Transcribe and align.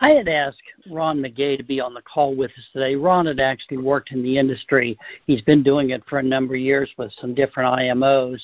I 0.00 0.10
had 0.10 0.28
asked 0.28 0.62
Ron 0.90 1.18
McGay 1.18 1.56
to 1.56 1.64
be 1.64 1.80
on 1.80 1.94
the 1.94 2.02
call 2.02 2.34
with 2.34 2.50
us 2.52 2.64
today. 2.72 2.94
Ron 2.94 3.26
had 3.26 3.40
actually 3.40 3.78
worked 3.78 4.12
in 4.12 4.22
the 4.22 4.38
industry. 4.38 4.98
He's 5.26 5.42
been 5.42 5.62
doing 5.62 5.90
it 5.90 6.02
for 6.08 6.18
a 6.18 6.22
number 6.22 6.54
of 6.54 6.60
years 6.60 6.90
with 6.96 7.12
some 7.20 7.34
different 7.34 7.78
IMOs, 7.78 8.40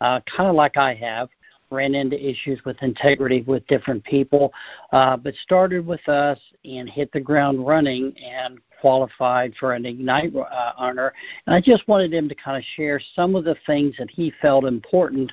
uh, 0.00 0.20
kind 0.36 0.48
of 0.48 0.54
like 0.54 0.76
I 0.76 0.94
have. 0.94 1.28
Ran 1.70 1.94
into 1.94 2.16
issues 2.16 2.60
with 2.64 2.80
integrity 2.82 3.42
with 3.42 3.66
different 3.66 4.04
people, 4.04 4.52
uh, 4.92 5.16
but 5.16 5.34
started 5.42 5.84
with 5.84 6.06
us 6.08 6.38
and 6.64 6.88
hit 6.88 7.10
the 7.12 7.20
ground 7.20 7.66
running 7.66 8.14
and 8.18 8.60
qualified 8.80 9.54
for 9.58 9.72
an 9.72 9.86
Ignite 9.86 10.36
uh, 10.36 10.72
honor. 10.76 11.12
And 11.46 11.54
I 11.54 11.60
just 11.60 11.88
wanted 11.88 12.12
him 12.12 12.28
to 12.28 12.34
kind 12.34 12.58
of 12.58 12.64
share 12.76 13.00
some 13.16 13.34
of 13.34 13.44
the 13.44 13.56
things 13.66 13.94
that 13.98 14.10
he 14.10 14.32
felt 14.42 14.66
important 14.66 15.32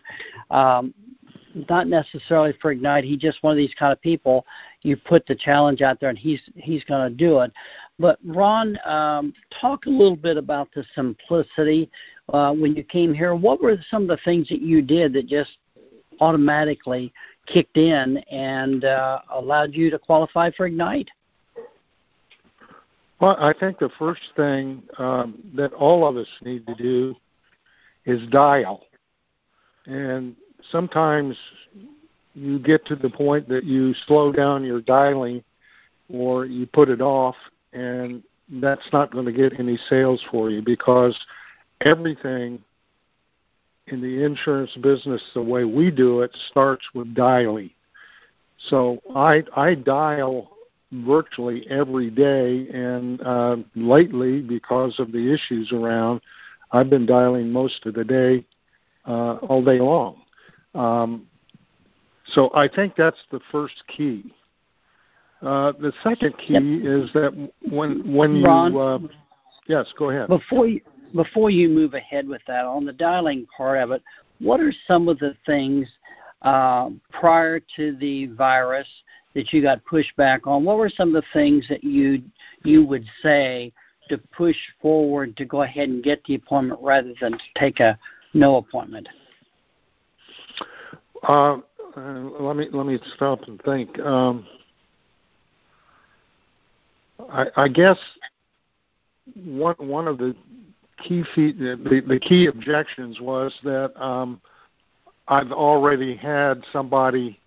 um, 0.49 0.93
not 1.69 1.87
necessarily 1.87 2.53
for 2.61 2.71
Ignite. 2.71 3.03
He's 3.03 3.19
just 3.19 3.41
one 3.43 3.51
of 3.51 3.57
these 3.57 3.73
kind 3.77 3.91
of 3.91 4.01
people. 4.01 4.45
You 4.81 4.97
put 4.97 5.25
the 5.25 5.35
challenge 5.35 5.81
out 5.81 5.99
there, 5.99 6.09
and 6.09 6.17
he's 6.17 6.41
he's 6.55 6.83
going 6.85 7.09
to 7.09 7.15
do 7.15 7.39
it. 7.39 7.51
But 7.99 8.19
Ron, 8.25 8.77
um, 8.85 9.33
talk 9.59 9.85
a 9.85 9.89
little 9.89 10.15
bit 10.15 10.37
about 10.37 10.69
the 10.73 10.83
simplicity 10.95 11.89
uh, 12.29 12.53
when 12.53 12.75
you 12.75 12.83
came 12.83 13.13
here. 13.13 13.35
What 13.35 13.61
were 13.61 13.77
some 13.89 14.03
of 14.03 14.07
the 14.07 14.19
things 14.23 14.47
that 14.49 14.61
you 14.61 14.81
did 14.81 15.13
that 15.13 15.27
just 15.27 15.57
automatically 16.19 17.13
kicked 17.47 17.77
in 17.77 18.17
and 18.31 18.85
uh, 18.85 19.19
allowed 19.33 19.73
you 19.73 19.89
to 19.89 19.99
qualify 19.99 20.51
for 20.51 20.65
Ignite? 20.65 21.09
Well, 23.19 23.37
I 23.39 23.53
think 23.53 23.77
the 23.77 23.91
first 23.99 24.21
thing 24.35 24.81
um, 24.97 25.37
that 25.55 25.73
all 25.73 26.07
of 26.07 26.17
us 26.17 26.27
need 26.43 26.65
to 26.65 26.75
do 26.75 27.15
is 28.05 28.19
dial. 28.29 28.81
And 29.85 30.35
sometimes 30.69 31.37
you 32.33 32.59
get 32.59 32.85
to 32.85 32.95
the 32.95 33.09
point 33.09 33.47
that 33.49 33.63
you 33.63 33.93
slow 34.07 34.31
down 34.31 34.63
your 34.63 34.81
dialing 34.81 35.43
or 36.09 36.45
you 36.45 36.65
put 36.65 36.89
it 36.89 37.01
off 37.01 37.35
and 37.73 38.23
that's 38.53 38.87
not 38.91 39.11
going 39.11 39.25
to 39.25 39.31
get 39.31 39.59
any 39.59 39.77
sales 39.89 40.23
for 40.29 40.49
you 40.49 40.61
because 40.61 41.17
everything 41.81 42.59
in 43.87 44.01
the 44.01 44.23
insurance 44.23 44.71
business 44.81 45.21
the 45.33 45.41
way 45.41 45.63
we 45.65 45.91
do 45.91 46.21
it 46.21 46.35
starts 46.49 46.85
with 46.93 47.13
dialing. 47.13 47.69
So 48.69 49.01
i 49.15 49.43
i 49.55 49.75
dial 49.75 50.51
virtually 50.91 51.65
every 51.69 52.09
day 52.09 52.67
and 52.73 53.21
uh 53.21 53.55
lately 53.75 54.41
because 54.41 54.99
of 54.99 55.11
the 55.11 55.33
issues 55.33 55.71
around 55.71 56.19
i've 56.73 56.89
been 56.89 57.05
dialing 57.05 57.49
most 57.49 57.85
of 57.85 57.93
the 57.93 58.03
day 58.03 58.45
uh 59.07 59.35
all 59.47 59.63
day 59.63 59.79
long 59.79 60.20
um, 60.75 61.27
so 62.25 62.51
I 62.53 62.67
think 62.67 62.95
that's 62.95 63.19
the 63.31 63.39
first 63.51 63.83
key. 63.87 64.33
Uh, 65.41 65.73
the 65.79 65.91
second 66.03 66.37
key 66.37 66.53
yep. 66.53 66.63
is 66.63 67.11
that 67.13 67.49
when 67.71 68.13
when 68.13 68.35
you 68.35 68.47
uh, 68.47 68.99
yes, 69.67 69.91
go 69.97 70.11
ahead. 70.11 70.27
Before 70.27 70.67
you 70.67 70.81
before 71.15 71.49
you 71.49 71.67
move 71.67 71.93
ahead 71.93 72.27
with 72.27 72.41
that 72.47 72.65
on 72.65 72.85
the 72.85 72.93
dialing 72.93 73.47
part 73.55 73.79
of 73.79 73.91
it, 73.91 74.03
what 74.39 74.59
are 74.59 74.73
some 74.87 75.09
of 75.09 75.19
the 75.19 75.35
things 75.45 75.87
uh, 76.43 76.89
prior 77.11 77.59
to 77.75 77.95
the 77.97 78.27
virus 78.27 78.87
that 79.33 79.51
you 79.51 79.61
got 79.61 79.83
pushback 79.85 80.45
on? 80.45 80.63
What 80.63 80.77
were 80.77 80.89
some 80.89 81.15
of 81.15 81.23
the 81.23 81.27
things 81.33 81.65
that 81.69 81.83
you 81.83 82.21
you 82.63 82.85
would 82.85 83.05
say 83.23 83.73
to 84.09 84.19
push 84.19 84.57
forward 84.81 85.35
to 85.37 85.45
go 85.45 85.63
ahead 85.63 85.89
and 85.89 86.03
get 86.03 86.23
the 86.25 86.35
appointment 86.35 86.79
rather 86.81 87.13
than 87.19 87.33
to 87.33 87.43
take 87.57 87.79
a 87.79 87.97
no 88.33 88.57
appointment? 88.57 89.09
Uh, 91.23 91.57
let 92.39 92.55
me 92.55 92.67
let 92.71 92.85
me 92.85 92.99
stop 93.15 93.41
and 93.47 93.61
think. 93.61 93.99
Um, 93.99 94.45
I, 97.29 97.45
I 97.55 97.67
guess 97.67 97.97
one 99.35 99.75
one 99.77 100.07
of 100.07 100.17
the 100.17 100.35
key 101.01 101.23
feet, 101.35 101.57
the, 101.57 102.03
the 102.07 102.19
key 102.19 102.47
objections 102.47 103.19
was 103.19 103.53
that 103.63 103.91
um, 104.01 104.39
I've 105.27 105.51
already 105.51 106.15
had 106.15 106.63
somebody 106.71 107.39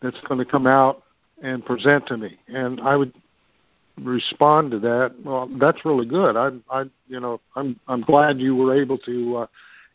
that's 0.00 0.20
going 0.28 0.38
to 0.38 0.44
come 0.44 0.66
out 0.66 1.02
and 1.42 1.64
present 1.64 2.06
to 2.08 2.16
me, 2.16 2.38
and 2.48 2.80
I 2.80 2.96
would 2.96 3.12
respond 4.00 4.70
to 4.72 4.78
that. 4.80 5.14
Well, 5.24 5.50
that's 5.60 5.84
really 5.84 6.06
good. 6.06 6.36
I, 6.36 6.50
I, 6.70 6.84
you 7.08 7.20
know, 7.20 7.40
I'm 7.56 7.78
I'm 7.88 8.02
glad 8.02 8.40
you 8.40 8.56
were 8.56 8.74
able 8.74 8.98
to 8.98 9.36
uh, 9.38 9.46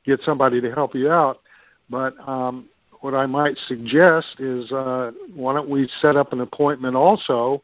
get 0.06 0.22
somebody 0.22 0.62
to 0.62 0.72
help 0.72 0.94
you 0.96 1.10
out, 1.10 1.42
but 1.90 2.16
um, 2.28 2.68
what 3.02 3.14
I 3.14 3.26
might 3.26 3.58
suggest 3.68 4.40
is 4.40 4.72
uh, 4.72 5.12
why 5.34 5.54
don't 5.54 5.70
we 5.70 5.90
set 6.02 6.16
up 6.16 6.34
an 6.34 6.42
appointment 6.42 6.96
also 6.96 7.62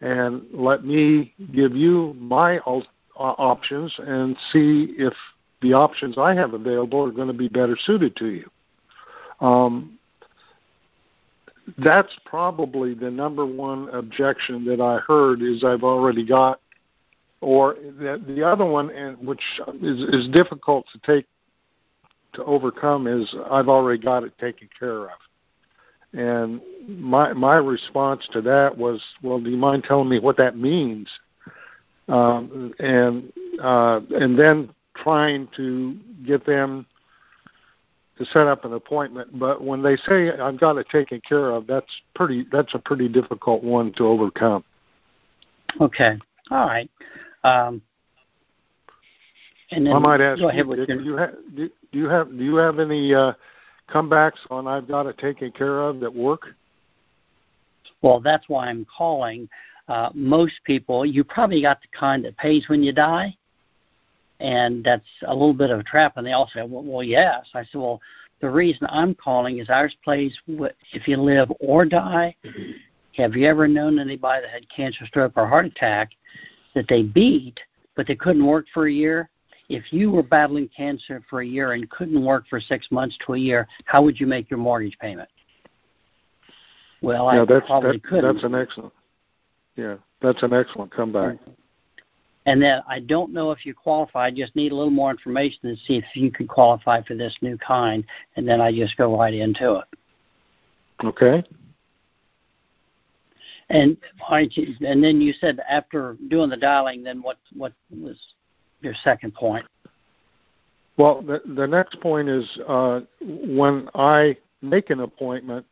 and 0.00 0.42
let 0.52 0.84
me 0.84 1.34
give 1.52 1.74
you 1.74 2.14
my 2.18 2.58
uh, 2.58 2.80
options 3.16 3.92
and 3.98 4.36
see 4.52 4.94
if 4.96 5.12
the 5.60 5.72
options 5.72 6.16
I 6.18 6.34
have 6.34 6.54
available 6.54 7.04
are 7.04 7.10
going 7.10 7.28
to 7.28 7.34
be 7.34 7.48
better 7.48 7.76
suited 7.76 8.14
to 8.16 8.26
you. 8.26 8.50
Um, 9.40 9.98
that's 11.78 12.16
probably 12.24 12.94
the 12.94 13.10
number 13.10 13.44
one 13.44 13.88
objection 13.90 14.64
that 14.66 14.80
I 14.80 14.98
heard 14.98 15.42
is 15.42 15.64
I've 15.64 15.82
already 15.82 16.24
got, 16.24 16.60
or 17.40 17.74
the, 17.74 18.22
the 18.26 18.42
other 18.42 18.64
one, 18.64 18.90
and 18.90 19.18
which 19.18 19.42
is, 19.82 20.00
is 20.14 20.28
difficult 20.28 20.86
to 20.92 20.98
take 21.00 21.26
to 22.38 22.44
overcome 22.44 23.06
is 23.06 23.32
I've 23.50 23.68
already 23.68 24.02
got 24.02 24.24
it 24.24 24.36
taken 24.38 24.68
care 24.78 25.04
of. 25.04 25.18
And 26.14 26.60
my 26.88 27.34
my 27.34 27.56
response 27.56 28.26
to 28.32 28.40
that 28.42 28.76
was, 28.76 29.02
well, 29.22 29.38
do 29.38 29.50
you 29.50 29.58
mind 29.58 29.84
telling 29.84 30.08
me 30.08 30.18
what 30.18 30.38
that 30.38 30.56
means? 30.56 31.08
Um, 32.08 32.72
and 32.78 33.30
uh, 33.62 34.00
and 34.18 34.38
then 34.38 34.70
trying 34.96 35.48
to 35.56 35.98
get 36.26 36.46
them 36.46 36.86
to 38.16 38.24
set 38.26 38.46
up 38.46 38.64
an 38.64 38.72
appointment. 38.72 39.38
But 39.38 39.62
when 39.62 39.82
they 39.82 39.96
say 39.96 40.30
I've 40.30 40.58
got 40.58 40.78
it 40.78 40.88
taken 40.90 41.20
care 41.28 41.50
of, 41.50 41.66
that's 41.66 41.92
pretty 42.14 42.46
that's 42.50 42.74
a 42.74 42.78
pretty 42.78 43.08
difficult 43.08 43.62
one 43.62 43.92
to 43.94 44.06
overcome. 44.06 44.64
Okay. 45.80 46.18
All 46.50 46.66
right. 46.66 46.90
Um, 47.44 47.82
and 49.70 49.86
then 49.86 49.92
I 49.92 49.98
might 49.98 50.20
ask 50.20 50.40
go 50.40 50.48
ahead 50.48 50.64
you, 50.64 50.68
with 50.68 50.86
do, 50.86 51.00
you 51.02 51.16
have, 51.16 51.34
do, 51.54 51.68
do 51.92 51.98
you 51.98 52.08
have 52.08 52.30
do 52.36 52.44
you 52.44 52.56
have 52.56 52.78
any 52.78 53.14
uh, 53.14 53.32
comebacks 53.88 54.38
on 54.50 54.66
I've 54.66 54.88
got 54.88 55.06
it 55.06 55.18
taken 55.18 55.50
care 55.52 55.80
of 55.80 56.00
that 56.00 56.14
work? 56.14 56.54
Well, 58.02 58.20
that's 58.20 58.48
why 58.48 58.68
I'm 58.68 58.86
calling. 58.96 59.48
Uh, 59.88 60.10
most 60.14 60.54
people, 60.64 61.06
you 61.06 61.24
probably 61.24 61.62
got 61.62 61.80
the 61.80 61.88
kind 61.98 62.24
that 62.24 62.36
pays 62.36 62.68
when 62.68 62.82
you 62.82 62.92
die, 62.92 63.34
and 64.40 64.84
that's 64.84 65.06
a 65.26 65.32
little 65.32 65.54
bit 65.54 65.70
of 65.70 65.80
a 65.80 65.82
trap. 65.82 66.16
And 66.16 66.26
they 66.26 66.32
all 66.32 66.50
say, 66.52 66.62
"Well, 66.62 66.82
well 66.82 67.02
yes." 67.02 67.48
I 67.54 67.64
said, 67.64 67.80
"Well, 67.80 68.00
the 68.40 68.50
reason 68.50 68.86
I'm 68.90 69.14
calling 69.14 69.58
is 69.58 69.70
ours 69.70 69.96
plays 70.04 70.38
if 70.92 71.08
you 71.08 71.16
live 71.16 71.50
or 71.60 71.84
die." 71.84 72.36
Have 73.16 73.34
you 73.34 73.46
ever 73.46 73.66
known 73.66 73.98
anybody 73.98 74.42
that 74.42 74.50
had 74.52 74.68
cancer, 74.68 75.04
stroke, 75.06 75.32
or 75.34 75.46
heart 75.46 75.66
attack 75.66 76.10
that 76.74 76.86
they 76.88 77.02
beat, 77.02 77.58
but 77.96 78.06
they 78.06 78.14
couldn't 78.14 78.46
work 78.46 78.66
for 78.72 78.86
a 78.86 78.92
year? 78.92 79.28
If 79.68 79.92
you 79.92 80.10
were 80.10 80.22
battling 80.22 80.68
cancer 80.74 81.22
for 81.28 81.42
a 81.42 81.46
year 81.46 81.72
and 81.72 81.88
couldn't 81.90 82.24
work 82.24 82.44
for 82.48 82.60
six 82.60 82.90
months 82.90 83.16
to 83.26 83.34
a 83.34 83.38
year, 83.38 83.68
how 83.84 84.02
would 84.02 84.18
you 84.18 84.26
make 84.26 84.50
your 84.50 84.58
mortgage 84.58 84.98
payment? 84.98 85.28
Well, 87.02 87.32
yeah, 87.32 87.42
I 87.42 87.44
that's, 87.44 87.66
probably 87.66 87.92
that, 87.92 88.04
couldn't. 88.04 88.34
That's 88.34 88.44
an 88.44 88.54
excellent. 88.54 88.92
Yeah, 89.76 89.96
that's 90.20 90.42
an 90.42 90.52
excellent 90.52 90.90
comeback. 90.90 91.34
Mm-hmm. 91.34 91.50
And 92.46 92.62
then 92.62 92.80
I 92.88 93.00
don't 93.00 93.32
know 93.32 93.50
if 93.50 93.66
you 93.66 93.74
qualify. 93.74 94.26
I 94.26 94.30
just 94.30 94.56
need 94.56 94.72
a 94.72 94.74
little 94.74 94.90
more 94.90 95.10
information 95.10 95.60
to 95.64 95.76
see 95.76 95.96
if 95.96 96.04
you 96.14 96.30
could 96.30 96.48
qualify 96.48 97.02
for 97.02 97.14
this 97.14 97.36
new 97.42 97.58
kind, 97.58 98.04
and 98.36 98.48
then 98.48 98.60
I 98.60 98.72
just 98.72 98.96
go 98.96 99.18
right 99.18 99.34
into 99.34 99.74
it. 99.74 99.84
Okay. 101.04 101.44
And 103.68 103.98
and 104.80 105.04
then 105.04 105.20
you 105.20 105.34
said 105.34 105.60
after 105.68 106.16
doing 106.28 106.48
the 106.48 106.56
dialing, 106.56 107.02
then 107.02 107.22
what 107.22 107.36
what 107.54 107.74
was 107.90 108.16
your 108.80 108.94
second 109.04 109.34
point? 109.34 109.64
Well, 110.96 111.22
the, 111.22 111.40
the 111.54 111.66
next 111.66 112.00
point 112.00 112.28
is 112.28 112.58
uh, 112.66 113.00
when 113.20 113.88
I 113.94 114.36
make 114.62 114.90
an 114.90 115.00
appointment 115.00 115.64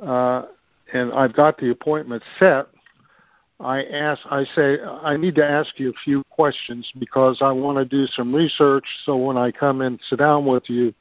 uh, 0.00 0.42
and 0.92 1.12
I've 1.12 1.34
got 1.34 1.58
the 1.58 1.70
appointment 1.70 2.22
set, 2.38 2.66
I 3.58 3.84
ask, 3.84 4.20
I 4.30 4.44
say, 4.54 4.78
I 4.82 5.16
need 5.16 5.34
to 5.36 5.44
ask 5.44 5.78
you 5.78 5.90
a 5.90 6.00
few 6.04 6.22
questions 6.30 6.90
because 6.98 7.38
I 7.40 7.50
want 7.52 7.78
to 7.78 7.84
do 7.84 8.06
some 8.08 8.34
research. 8.34 8.84
So 9.04 9.16
when 9.16 9.38
I 9.38 9.50
come 9.50 9.80
and 9.80 9.98
sit 10.08 10.18
down 10.18 10.44
with 10.44 10.64
you, 10.68 10.92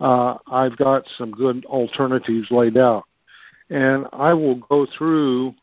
uh, 0.00 0.36
I've 0.46 0.76
got 0.76 1.04
some 1.16 1.30
good 1.30 1.64
alternatives 1.64 2.48
laid 2.50 2.76
out, 2.76 3.04
and 3.70 4.06
I 4.12 4.34
will 4.34 4.56
go 4.56 4.86
through, 4.98 5.54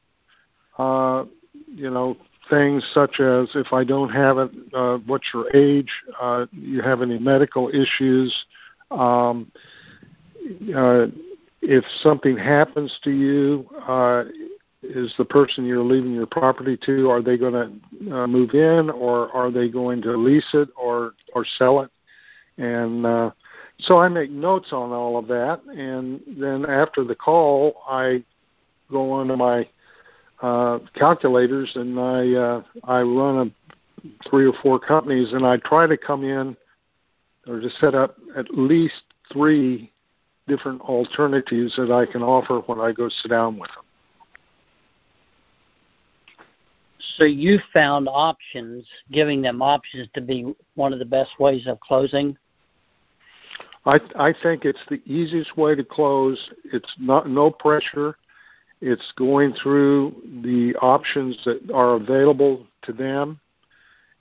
uh, 0.79 1.25
you 1.67 1.91
know, 1.91 2.17
things 2.51 2.87
such 2.93 3.19
as 3.19 3.49
if 3.55 3.73
I 3.73 3.83
don't 3.83 4.09
have 4.09 4.37
it, 4.37 4.51
uh, 4.73 4.97
what's 5.07 5.25
your 5.33 5.55
age? 5.55 5.89
Uh, 6.21 6.45
you 6.51 6.81
have 6.81 7.01
any 7.01 7.17
medical 7.17 7.69
issues? 7.69 8.45
Um, 8.91 9.51
uh, 10.75 11.07
if 11.61 11.83
something 12.03 12.37
happens 12.37 12.99
to 13.03 13.11
you, 13.11 13.67
uh, 13.87 14.25
is 14.83 15.13
the 15.17 15.25
person 15.25 15.65
you're 15.65 15.83
leaving 15.83 16.13
your 16.13 16.25
property 16.25 16.77
to 16.85 17.09
are 17.09 17.21
they 17.21 17.37
going 17.37 17.53
to 17.53 18.15
uh, 18.15 18.27
move 18.27 18.51
in 18.53 18.89
or 18.89 19.31
are 19.31 19.51
they 19.51 19.69
going 19.69 20.01
to 20.01 20.17
lease 20.17 20.49
it 20.53 20.69
or 20.75 21.13
or 21.33 21.45
sell 21.57 21.81
it 21.81 21.91
and 22.57 23.05
uh, 23.05 23.29
so 23.79 23.99
I 23.99 24.07
make 24.07 24.31
notes 24.31 24.69
on 24.73 24.91
all 24.91 25.19
of 25.19 25.27
that 25.27 25.61
and 25.65 26.19
then 26.27 26.65
after 26.65 27.03
the 27.03 27.13
call 27.13 27.83
I 27.87 28.23
go 28.89 29.11
onto 29.11 29.35
my 29.35 29.67
uh, 30.41 30.79
calculators 30.95 31.71
and 31.75 31.99
I 31.99 32.33
uh, 32.33 32.63
I 32.83 33.01
run 33.01 33.47
a 33.47 34.29
three 34.29 34.47
or 34.47 34.53
four 34.61 34.79
companies 34.79 35.33
and 35.33 35.45
I 35.45 35.57
try 35.57 35.85
to 35.87 35.97
come 35.97 36.23
in 36.23 36.57
or 37.47 37.59
to 37.59 37.69
set 37.79 37.95
up 37.95 38.17
at 38.35 38.49
least 38.51 39.03
three 39.31 39.91
different 40.47 40.81
alternatives 40.81 41.75
that 41.77 41.91
I 41.91 42.11
can 42.11 42.23
offer 42.23 42.59
when 42.65 42.79
I 42.79 42.91
go 42.91 43.09
sit 43.09 43.29
down 43.29 43.57
with 43.57 43.69
them. 43.69 43.85
So 47.17 47.25
you 47.25 47.59
found 47.73 48.07
options, 48.09 48.85
giving 49.11 49.41
them 49.41 49.61
options 49.61 50.07
to 50.13 50.21
be 50.21 50.53
one 50.75 50.93
of 50.93 50.99
the 50.99 51.05
best 51.05 51.31
ways 51.39 51.67
of 51.67 51.79
closing. 51.79 52.37
I 53.85 53.99
I 54.15 54.33
think 54.43 54.65
it's 54.65 54.81
the 54.89 55.01
easiest 55.05 55.57
way 55.57 55.75
to 55.75 55.83
close. 55.83 56.49
It's 56.71 56.93
not 56.99 57.29
no 57.29 57.49
pressure. 57.49 58.15
It's 58.81 59.11
going 59.15 59.53
through 59.61 60.15
the 60.43 60.75
options 60.81 61.37
that 61.45 61.71
are 61.71 61.95
available 61.95 62.65
to 62.83 62.93
them, 62.93 63.39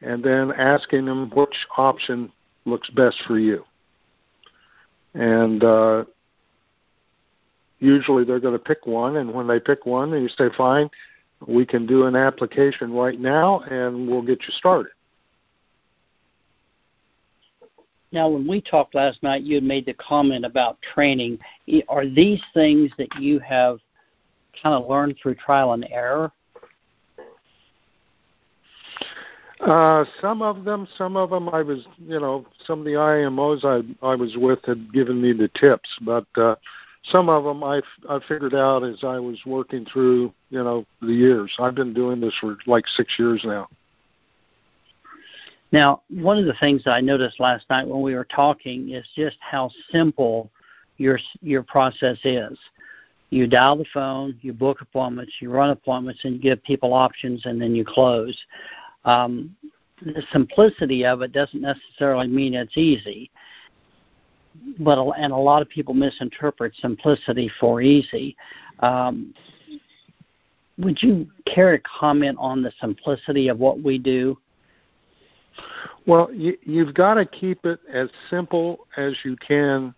and 0.02 0.22
then 0.22 0.52
asking 0.52 1.06
them 1.06 1.30
which 1.34 1.66
option 1.76 2.30
looks 2.66 2.90
best 2.90 3.16
for 3.26 3.38
you. 3.38 3.64
And 5.14 5.64
uh, 5.64 6.04
usually 7.78 8.24
they're 8.24 8.40
going 8.40 8.58
to 8.58 8.64
pick 8.64 8.86
one, 8.86 9.16
and 9.16 9.32
when 9.32 9.46
they 9.46 9.58
pick 9.58 9.86
one, 9.86 10.10
you 10.10 10.28
say, 10.28 10.50
"Fine, 10.56 10.90
we 11.46 11.64
can 11.64 11.86
do 11.86 12.06
an 12.06 12.16
application 12.16 12.92
right 12.92 13.18
now 13.18 13.60
and 13.60 14.08
we'll 14.08 14.22
get 14.22 14.42
you 14.42 14.52
started. 14.52 14.92
Now, 18.12 18.28
when 18.28 18.46
we 18.46 18.60
talked 18.60 18.96
last 18.96 19.22
night, 19.22 19.42
you 19.42 19.54
had 19.54 19.64
made 19.64 19.86
the 19.86 19.94
comment 19.94 20.44
about 20.44 20.78
training. 20.82 21.38
Are 21.88 22.06
these 22.06 22.42
things 22.52 22.90
that 22.98 23.08
you 23.20 23.38
have 23.38 23.78
kind 24.62 24.74
of 24.74 24.88
learned 24.88 25.16
through 25.20 25.34
trial 25.36 25.72
and 25.72 25.86
error? 25.90 26.32
Uh, 29.60 30.04
some 30.22 30.40
of 30.40 30.64
them, 30.64 30.88
some 30.96 31.16
of 31.16 31.30
them, 31.30 31.48
I 31.50 31.60
was, 31.60 31.86
you 31.98 32.18
know, 32.18 32.46
some 32.66 32.78
of 32.78 32.84
the 32.86 32.92
IMOs 32.92 33.64
I 33.64 34.06
I 34.06 34.14
was 34.14 34.36
with 34.36 34.64
had 34.64 34.92
given 34.92 35.20
me 35.20 35.32
the 35.32 35.48
tips, 35.48 35.88
but 36.00 36.24
uh, 36.36 36.54
some 37.04 37.28
of 37.28 37.44
them 37.44 37.62
I 37.62 37.82
I 38.08 38.20
figured 38.26 38.54
out 38.54 38.82
as 38.84 39.04
I 39.04 39.18
was 39.18 39.38
working 39.44 39.84
through 39.84 40.32
you 40.48 40.64
know 40.64 40.86
the 41.02 41.12
years. 41.12 41.54
I've 41.58 41.74
been 41.74 41.92
doing 41.92 42.20
this 42.20 42.34
for 42.40 42.56
like 42.66 42.86
six 42.86 43.18
years 43.18 43.42
now. 43.44 43.68
Now, 45.72 46.02
one 46.08 46.38
of 46.38 46.46
the 46.46 46.56
things 46.58 46.82
that 46.84 46.92
I 46.92 47.00
noticed 47.00 47.38
last 47.38 47.68
night 47.70 47.86
when 47.86 48.02
we 48.02 48.14
were 48.14 48.24
talking 48.24 48.90
is 48.90 49.06
just 49.14 49.36
how 49.40 49.70
simple 49.90 50.50
your 50.96 51.18
your 51.42 51.62
process 51.62 52.18
is. 52.24 52.58
You 53.30 53.46
dial 53.46 53.76
the 53.76 53.84
phone, 53.94 54.36
you 54.42 54.52
book 54.52 54.80
appointments, 54.80 55.34
you 55.40 55.50
run 55.50 55.70
appointments, 55.70 56.20
and 56.24 56.34
you 56.34 56.40
give 56.40 56.62
people 56.64 56.92
options, 56.92 57.46
and 57.46 57.60
then 57.60 57.74
you 57.74 57.84
close. 57.84 58.36
Um, 59.04 59.56
the 60.02 60.22
simplicity 60.32 61.04
of 61.04 61.22
it 61.22 61.32
doesn't 61.32 61.60
necessarily 61.60 62.26
mean 62.26 62.54
it's 62.54 62.76
easy 62.76 63.30
but 64.78 64.98
and 65.16 65.32
a 65.32 65.36
lot 65.36 65.62
of 65.62 65.68
people 65.68 65.94
misinterpret 65.94 66.74
simplicity 66.76 67.50
for 67.60 67.80
easy. 67.80 68.36
Um, 68.80 69.34
would 70.78 71.02
you 71.02 71.26
care 71.46 71.76
to 71.76 71.82
comment 71.82 72.38
on 72.40 72.62
the 72.62 72.72
simplicity 72.80 73.48
of 73.48 73.58
what 73.58 73.82
we 73.82 73.98
do? 73.98 74.38
Well, 76.06 76.32
you, 76.32 76.56
you've 76.62 76.94
got 76.94 77.14
to 77.14 77.26
keep 77.26 77.66
it 77.66 77.80
as 77.92 78.08
simple 78.30 78.86
as 78.96 79.14
you 79.24 79.36
can 79.36 79.94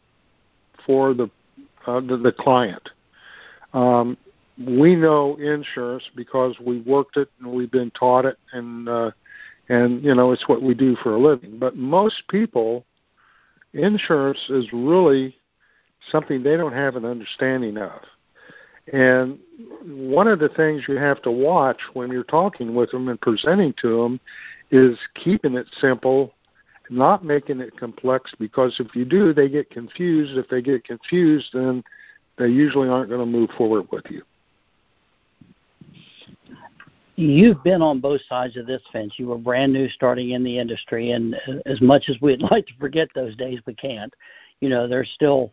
for 0.84 1.14
the 1.14 1.31
uh, 1.87 2.00
the, 2.00 2.17
the 2.17 2.32
client. 2.32 2.90
Um, 3.73 4.17
we 4.59 4.95
know 4.95 5.37
insurance 5.37 6.05
because 6.15 6.59
we 6.61 6.81
worked 6.83 7.17
it 7.17 7.29
and 7.41 7.53
we've 7.53 7.71
been 7.71 7.91
taught 7.93 8.27
it, 8.27 8.39
and 8.53 8.89
uh, 8.89 9.11
and 9.69 10.03
you 10.05 10.15
know 10.15 10.33
it's 10.33 10.49
what 10.49 10.63
we 10.63 10.75
do 10.75 10.97
for 10.97 11.15
a 11.15 11.19
living. 11.19 11.59
But 11.59 11.77
most 11.77 12.23
people 12.29 12.85
insurance 13.73 14.39
is 14.51 14.67
really 14.73 15.37
something 16.11 16.43
they 16.43 16.57
don't 16.57 16.73
have 16.73 16.97
an 16.97 17.05
understanding 17.05 17.79
of. 17.79 18.01
And 18.93 19.39
one 19.85 20.27
of 20.27 20.41
the 20.41 20.49
things 20.49 20.83
you 20.89 20.97
have 20.97 21.23
to 21.23 21.31
watch 21.31 21.81
when 21.95 22.11
you're 22.11 22.25
talking 22.25 22.75
with 22.75 22.91
them 22.91 23.09
and 23.09 23.21
presenting 23.21 23.75
to 23.81 24.03
them 24.03 24.21
is 24.71 24.99
keeping 25.15 25.55
it 25.55 25.67
simple, 25.81 26.35
not 26.91 27.25
making 27.25 27.61
it 27.61 27.77
complex, 27.79 28.33
because 28.39 28.81
if 28.81 28.97
you 28.97 29.05
do, 29.05 29.33
they 29.33 29.49
get 29.49 29.71
confused. 29.71 30.37
If 30.37 30.49
they 30.49 30.61
get 30.61 30.85
confused, 30.85 31.51
then 31.53 31.85
they 32.38 32.49
usually 32.49 32.88
aren't 32.88 33.08
going 33.08 33.20
to 33.20 33.26
move 33.26 33.50
forward 33.56 33.87
with 33.90 34.05
you 34.11 34.23
you've 37.17 37.62
been 37.62 37.82
on 37.82 38.00
both 38.00 38.20
sides 38.29 38.56
of 38.56 38.67
this 38.67 38.82
fence. 38.93 39.14
You 39.17 39.29
were 39.29 39.38
brand 39.38 39.73
new 39.73 39.88
starting 39.88 40.31
in 40.31 40.43
the 40.43 40.58
industry, 40.58 41.11
and 41.12 41.37
as 41.67 41.81
much 41.81 42.05
as 42.08 42.20
we'd 42.20 42.43
like 42.50 42.67
to 42.67 42.73
forget 42.79 43.08
those 43.14 43.37
days, 43.37 43.61
we 43.67 43.75
can't. 43.75 44.12
You 44.61 44.69
know, 44.69 44.87
they're 44.88 45.05
still 45.05 45.52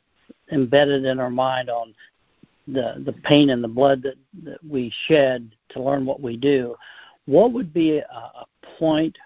embedded 0.52 1.06
in 1.06 1.20
our 1.20 1.30
mind 1.30 1.70
on 1.70 1.94
the 2.68 3.02
the 3.06 3.14
pain 3.24 3.50
and 3.50 3.64
the 3.64 3.68
blood 3.68 4.04
that, 4.04 4.16
that 4.44 4.64
we 4.68 4.94
shed 5.08 5.50
to 5.70 5.82
learn 5.82 6.06
what 6.06 6.22
we 6.22 6.38
do. 6.38 6.76
What 7.26 7.52
would 7.54 7.74
be 7.74 7.98
a, 7.98 8.04
a 8.04 8.46
point 8.78 9.18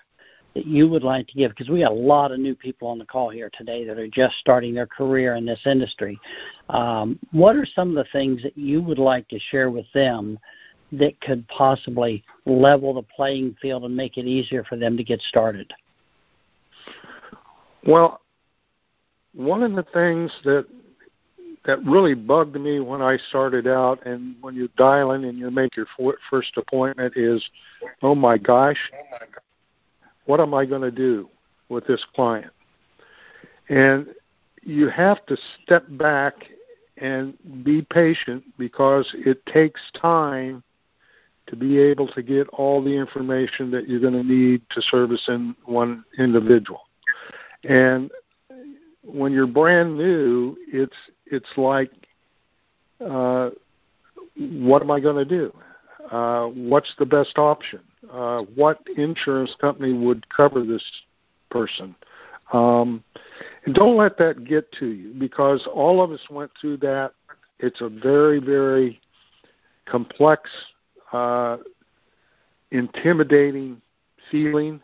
that 0.53 0.65
you 0.65 0.87
would 0.87 1.03
like 1.03 1.27
to 1.27 1.33
give? 1.33 1.51
Because 1.51 1.69
we 1.69 1.79
got 1.79 1.91
a 1.91 1.95
lot 1.95 2.31
of 2.31 2.39
new 2.39 2.55
people 2.55 2.87
on 2.87 2.97
the 2.97 3.05
call 3.05 3.29
here 3.29 3.49
today 3.57 3.85
that 3.85 3.97
are 3.97 4.07
just 4.07 4.35
starting 4.39 4.73
their 4.73 4.87
career 4.87 5.35
in 5.35 5.45
this 5.45 5.61
industry. 5.65 6.19
Um, 6.69 7.19
what 7.31 7.55
are 7.55 7.65
some 7.65 7.89
of 7.89 7.95
the 7.95 8.11
things 8.11 8.41
that 8.43 8.57
you 8.57 8.81
would 8.81 8.99
like 8.99 9.27
to 9.29 9.39
share 9.39 9.69
with 9.69 9.85
them? 9.93 10.39
that 10.93 11.19
could 11.21 11.47
possibly 11.47 12.23
level 12.45 12.93
the 12.93 13.01
playing 13.01 13.55
field 13.61 13.83
and 13.83 13.95
make 13.95 14.17
it 14.17 14.25
easier 14.25 14.63
for 14.63 14.77
them 14.77 14.95
to 14.95 15.03
get 15.03 15.19
started? 15.21 15.73
Well, 17.85 18.21
one 19.33 19.63
of 19.63 19.73
the 19.73 19.83
things 19.93 20.31
that 20.43 20.67
that 21.65 21.83
really 21.85 22.13
bugged 22.13 22.59
me 22.59 22.81
when 22.81 23.01
I 23.01 23.17
started 23.29 23.67
out, 23.67 24.05
and 24.05 24.35
when 24.41 24.53
you 24.53 24.69
dial 24.77 25.13
in 25.13 25.23
and 25.23 25.37
you 25.37 25.49
make 25.49 25.77
your 25.77 25.87
first 26.29 26.57
appointment, 26.57 27.13
is, 27.15 27.41
oh 28.01 28.13
my 28.13 28.37
gosh, 28.37 28.77
what 30.25 30.39
am 30.39 30.53
I 30.53 30.65
going 30.65 30.81
to 30.81 30.91
do 30.91 31.29
with 31.69 31.85
this 31.87 32.05
client? 32.15 32.51
And 33.69 34.07
you 34.61 34.89
have 34.89 35.25
to 35.27 35.37
step 35.63 35.85
back 35.89 36.33
and 36.97 37.33
be 37.63 37.81
patient 37.81 38.43
because 38.57 39.09
it 39.13 39.45
takes 39.45 39.81
time 39.99 40.63
to 41.47 41.55
be 41.55 41.77
able 41.77 42.07
to 42.07 42.21
get 42.21 42.47
all 42.49 42.81
the 42.81 42.95
information 42.95 43.69
that 43.71 43.89
you're 43.89 43.99
going 43.99 44.13
to 44.13 44.23
need 44.23 44.61
to 44.69 44.81
service 44.81 45.25
in 45.27 45.55
one 45.65 46.03
individual. 46.17 46.81
And 47.63 48.11
when 49.03 49.33
you're 49.33 49.47
brand 49.47 49.97
new, 49.97 50.55
it's 50.67 50.95
it's 51.25 51.49
like, 51.57 51.91
uh, 53.05 53.49
what 54.37 54.81
am 54.81 54.91
I 54.91 54.99
going 54.99 55.15
to 55.15 55.25
do? 55.25 55.53
Uh, 56.11 56.47
what's 56.47 56.93
the 56.99 57.05
best 57.05 57.37
option? 57.37 57.79
Uh, 58.11 58.41
what 58.55 58.79
insurance 58.97 59.55
company 59.59 59.93
would 59.93 60.27
cover 60.29 60.63
this 60.63 60.83
person? 61.49 61.95
Um, 62.51 63.03
and 63.65 63.73
don't 63.73 63.97
let 63.97 64.17
that 64.17 64.45
get 64.45 64.71
to 64.73 64.87
you 64.87 65.13
because 65.13 65.67
all 65.73 66.01
of 66.01 66.11
us 66.11 66.21
went 66.29 66.51
through 66.59 66.77
that. 66.77 67.13
It's 67.59 67.81
a 67.81 67.89
very, 67.89 68.39
very 68.39 68.99
complex 69.85 70.49
uh, 71.11 71.57
intimidating 72.71 73.81
feeling, 74.29 74.81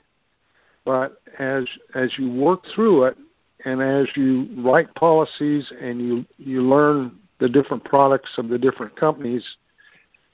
but 0.85 1.21
as 1.39 1.65
as 1.95 2.11
you 2.17 2.31
work 2.31 2.61
through 2.73 3.05
it 3.05 3.17
and 3.65 3.81
as 3.81 4.07
you 4.15 4.47
write 4.57 4.93
policies 4.95 5.71
and 5.81 6.01
you 6.01 6.25
you 6.37 6.61
learn 6.61 7.17
the 7.39 7.49
different 7.49 7.83
products 7.83 8.31
of 8.37 8.49
the 8.49 8.57
different 8.57 8.95
companies, 8.95 9.43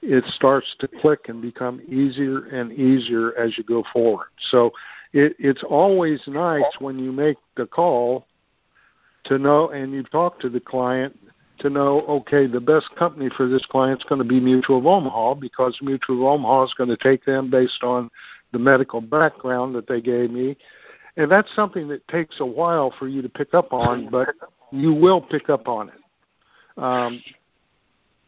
it 0.06 0.24
starts 0.26 0.74
to 0.78 0.88
click 0.88 1.28
and 1.28 1.42
become 1.42 1.80
easier 1.88 2.46
and 2.46 2.72
easier 2.72 3.36
as 3.36 3.58
you 3.58 3.64
go 3.64 3.82
forward. 3.92 4.28
So 4.50 4.70
it, 5.12 5.34
it's 5.38 5.64
always 5.64 6.20
nice 6.26 6.64
when 6.78 6.98
you 6.98 7.10
make 7.10 7.36
the 7.56 7.66
call 7.66 8.26
to 9.24 9.38
know 9.38 9.70
and 9.70 9.92
you 9.92 10.04
talk 10.04 10.38
to 10.40 10.48
the 10.48 10.60
client 10.60 11.18
to 11.58 11.70
know, 11.70 12.02
okay, 12.02 12.46
the 12.46 12.60
best 12.60 12.86
company 12.96 13.30
for 13.36 13.48
this 13.48 13.64
client 13.66 14.00
is 14.00 14.08
going 14.08 14.20
to 14.20 14.28
be 14.28 14.38
Mutual 14.38 14.78
of 14.78 14.86
Omaha 14.86 15.34
because 15.34 15.76
Mutual 15.82 16.18
of 16.18 16.34
Omaha 16.34 16.64
is 16.64 16.74
going 16.74 16.90
to 16.90 16.96
take 16.96 17.24
them 17.24 17.50
based 17.50 17.82
on 17.82 18.10
the 18.52 18.58
medical 18.58 19.00
background 19.00 19.74
that 19.74 19.88
they 19.88 20.00
gave 20.00 20.30
me. 20.30 20.56
And 21.16 21.30
that's 21.30 21.52
something 21.56 21.88
that 21.88 22.06
takes 22.08 22.40
a 22.40 22.46
while 22.46 22.94
for 22.98 23.08
you 23.08 23.22
to 23.22 23.28
pick 23.28 23.54
up 23.54 23.72
on, 23.72 24.08
but 24.10 24.28
you 24.70 24.92
will 24.92 25.20
pick 25.20 25.48
up 25.48 25.66
on 25.66 25.88
it. 25.88 26.80
Um, 26.80 27.22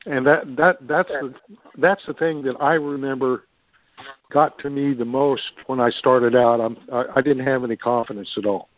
and 0.07 0.27
that 0.27 0.57
that 0.57 0.79
that's 0.87 1.09
the 1.09 1.35
that's 1.79 2.05
the 2.07 2.15
thing 2.15 2.43
that 2.43 2.57
I 2.61 2.75
remember 2.75 3.45
got 4.31 4.59
to 4.61 4.71
me 4.71 4.95
the 4.95 5.05
most 5.05 5.53
when 5.67 5.81
I 5.81 5.91
started 5.91 6.37
out. 6.37 6.61
I'm, 6.61 6.77
I, 6.93 7.05
I 7.17 7.23
didn't 7.23 7.47
have 7.47 7.65
any 7.65 7.77
confidence 7.77 8.33
at 8.37 8.47
all. 8.47 8.69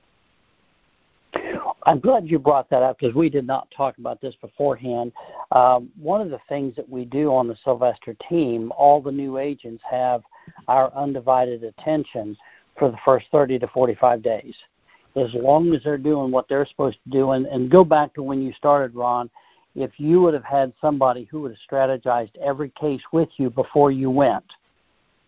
I'm 1.86 2.00
glad 2.00 2.28
you 2.28 2.38
brought 2.38 2.68
that 2.70 2.82
up 2.82 2.98
because 2.98 3.14
we 3.14 3.28
did 3.28 3.46
not 3.46 3.70
talk 3.74 3.98
about 3.98 4.20
this 4.20 4.34
beforehand. 4.40 5.12
Um, 5.52 5.90
one 6.00 6.20
of 6.20 6.30
the 6.30 6.40
things 6.48 6.74
that 6.76 6.88
we 6.88 7.04
do 7.04 7.32
on 7.32 7.48
the 7.48 7.56
Sylvester 7.64 8.16
team, 8.28 8.72
all 8.76 9.00
the 9.00 9.12
new 9.12 9.38
agents 9.38 9.82
have 9.88 10.22
our 10.68 10.92
undivided 10.94 11.62
attention 11.64 12.36
for 12.78 12.90
the 12.90 12.98
first 13.04 13.26
30 13.32 13.60
to 13.60 13.68
45 13.68 14.22
days. 14.22 14.54
As 15.16 15.32
long 15.34 15.72
as 15.74 15.82
they're 15.82 15.98
doing 15.98 16.30
what 16.30 16.48
they're 16.48 16.66
supposed 16.66 16.98
to 17.04 17.10
do, 17.10 17.32
and, 17.32 17.46
and 17.46 17.70
go 17.70 17.84
back 17.84 18.14
to 18.14 18.22
when 18.22 18.42
you 18.42 18.52
started, 18.52 18.94
Ron, 18.94 19.30
if 19.82 19.92
you 19.98 20.20
would 20.20 20.34
have 20.34 20.44
had 20.44 20.72
somebody 20.80 21.24
who 21.30 21.42
would 21.42 21.52
have 21.52 21.60
strategized 21.70 22.36
every 22.36 22.70
case 22.70 23.02
with 23.12 23.28
you 23.36 23.50
before 23.50 23.90
you 23.90 24.10
went, 24.10 24.44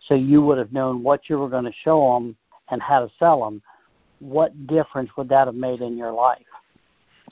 so 0.08 0.14
you 0.14 0.42
would 0.42 0.58
have 0.58 0.72
known 0.72 1.02
what 1.02 1.28
you 1.28 1.38
were 1.38 1.48
going 1.48 1.64
to 1.64 1.72
show 1.84 2.14
them 2.14 2.36
and 2.70 2.82
how 2.82 3.00
to 3.00 3.10
sell 3.18 3.44
them, 3.44 3.62
what 4.18 4.66
difference 4.66 5.10
would 5.16 5.28
that 5.28 5.46
have 5.46 5.54
made 5.54 5.80
in 5.80 5.96
your 5.96 6.12
life? 6.12 6.44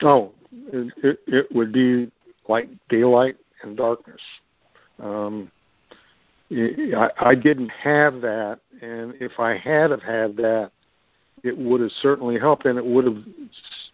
Oh, 0.02 0.32
it, 0.72 0.92
it, 1.02 1.20
it 1.26 1.52
would 1.54 1.72
be 1.72 2.10
like 2.48 2.68
daylight 2.88 3.36
and 3.62 3.76
darkness. 3.76 4.20
Um, 5.00 5.50
I, 6.50 7.10
I 7.18 7.34
didn't 7.34 7.70
have 7.70 8.20
that, 8.22 8.60
and 8.82 9.14
if 9.20 9.38
I 9.38 9.56
had 9.56 9.90
have 9.90 10.02
had 10.02 10.36
that, 10.38 10.72
it 11.42 11.56
would 11.56 11.80
have 11.80 11.92
certainly 12.02 12.38
helped, 12.38 12.66
and 12.66 12.76
it 12.76 12.84
would 12.84 13.04
have 13.04 13.22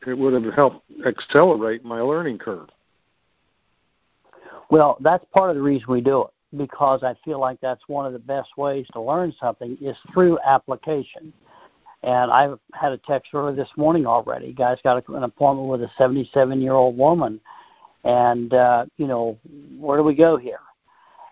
it 0.07 0.17
would 0.17 0.33
have 0.33 0.55
helped 0.55 0.83
accelerate 1.07 1.85
my 1.85 2.01
learning 2.01 2.39
curve. 2.39 2.69
Well, 4.71 4.97
that's 5.01 5.25
part 5.33 5.51
of 5.51 5.57
the 5.57 5.63
reason 5.63 5.87
we 5.89 6.01
do 6.01 6.23
it 6.23 6.31
because 6.57 7.03
I 7.03 7.15
feel 7.25 7.41
like 7.41 7.61
that's 7.61 7.83
one 7.87 8.07
of 8.07 8.13
the 8.13 8.19
best 8.19 8.51
ways 8.57 8.87
to 8.93 9.01
learn 9.01 9.35
something 9.39 9.77
is 9.81 9.97
through 10.13 10.39
application. 10.45 11.33
And 12.03 12.31
I've 12.31 12.59
had 12.73 12.93
a 12.93 12.99
text 12.99 13.31
earlier 13.35 13.55
this 13.55 13.71
morning 13.77 14.07
already. 14.07 14.53
Guys 14.53 14.79
got 14.83 15.03
an 15.09 15.23
appointment 15.23 15.69
with 15.69 15.83
a 15.83 15.91
77 15.99 16.61
year 16.61 16.75
old 16.75 16.97
woman, 16.97 17.41
and 18.05 18.55
uh, 18.55 18.87
you 18.97 19.07
know 19.07 19.39
where 19.79 19.99
do 19.99 20.05
we 20.05 20.15
go 20.15 20.37
here? 20.37 20.61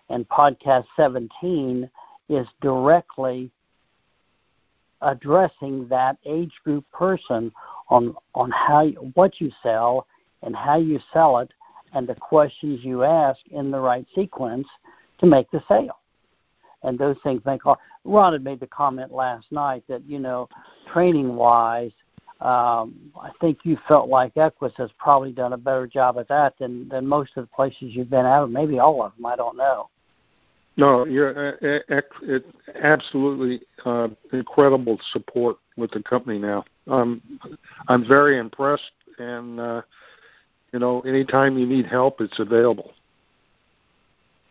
And 0.09 0.27
podcast 0.27 0.85
17 0.97 1.89
is 2.29 2.47
directly 2.61 3.51
addressing 5.01 5.87
that 5.87 6.17
age 6.25 6.53
group 6.63 6.85
person 6.91 7.51
on 7.89 8.15
on 8.33 8.51
how 8.51 8.87
what 9.13 9.39
you 9.39 9.51
sell 9.61 10.07
and 10.41 10.55
how 10.55 10.77
you 10.77 10.99
sell 11.13 11.37
it 11.37 11.51
and 11.95 12.07
the 12.07 12.13
questions 12.13 12.81
you 12.83 13.03
ask 13.03 13.39
in 13.49 13.71
the 13.71 13.79
right 13.79 14.05
sequence 14.13 14.67
to 15.17 15.25
make 15.25 15.49
the 15.49 15.63
sale. 15.67 15.97
And 16.83 16.99
those 16.99 17.15
things 17.23 17.41
make 17.45 17.65
all. 17.65 17.79
Ron 18.03 18.33
had 18.33 18.43
made 18.43 18.59
the 18.59 18.67
comment 18.67 19.11
last 19.11 19.51
night 19.51 19.83
that 19.87 20.03
you 20.07 20.19
know, 20.19 20.47
training 20.93 21.35
wise, 21.35 21.91
um, 22.41 22.93
I 23.19 23.31
think 23.41 23.59
you 23.63 23.77
felt 23.87 24.09
like 24.09 24.33
Equus 24.37 24.73
has 24.77 24.91
probably 24.99 25.31
done 25.31 25.53
a 25.53 25.57
better 25.57 25.87
job 25.87 26.19
at 26.19 26.27
that 26.27 26.53
than 26.59 26.87
than 26.89 27.07
most 27.07 27.31
of 27.37 27.45
the 27.45 27.55
places 27.55 27.95
you've 27.95 28.09
been 28.09 28.25
at, 28.25 28.41
or 28.41 28.47
maybe 28.47 28.77
all 28.77 29.01
of 29.01 29.15
them. 29.15 29.25
I 29.25 29.35
don't 29.35 29.57
know. 29.57 29.89
No, 30.77 31.05
you're 31.05 31.53
uh, 31.53 31.57
it, 31.61 32.45
absolutely 32.83 33.61
uh, 33.85 34.09
incredible 34.33 34.99
support 35.13 35.55
with 35.77 35.91
the 35.91 36.03
company 36.03 36.37
now. 36.37 36.65
Um, 36.87 37.21
I'm 37.87 38.05
very 38.05 38.37
impressed, 38.37 38.91
and 39.17 39.59
uh, 39.59 39.81
you 40.75 40.79
know, 40.79 40.99
anytime 41.01 41.57
you 41.57 41.65
need 41.65 41.85
help, 41.85 42.19
it's 42.19 42.37
available. 42.37 42.91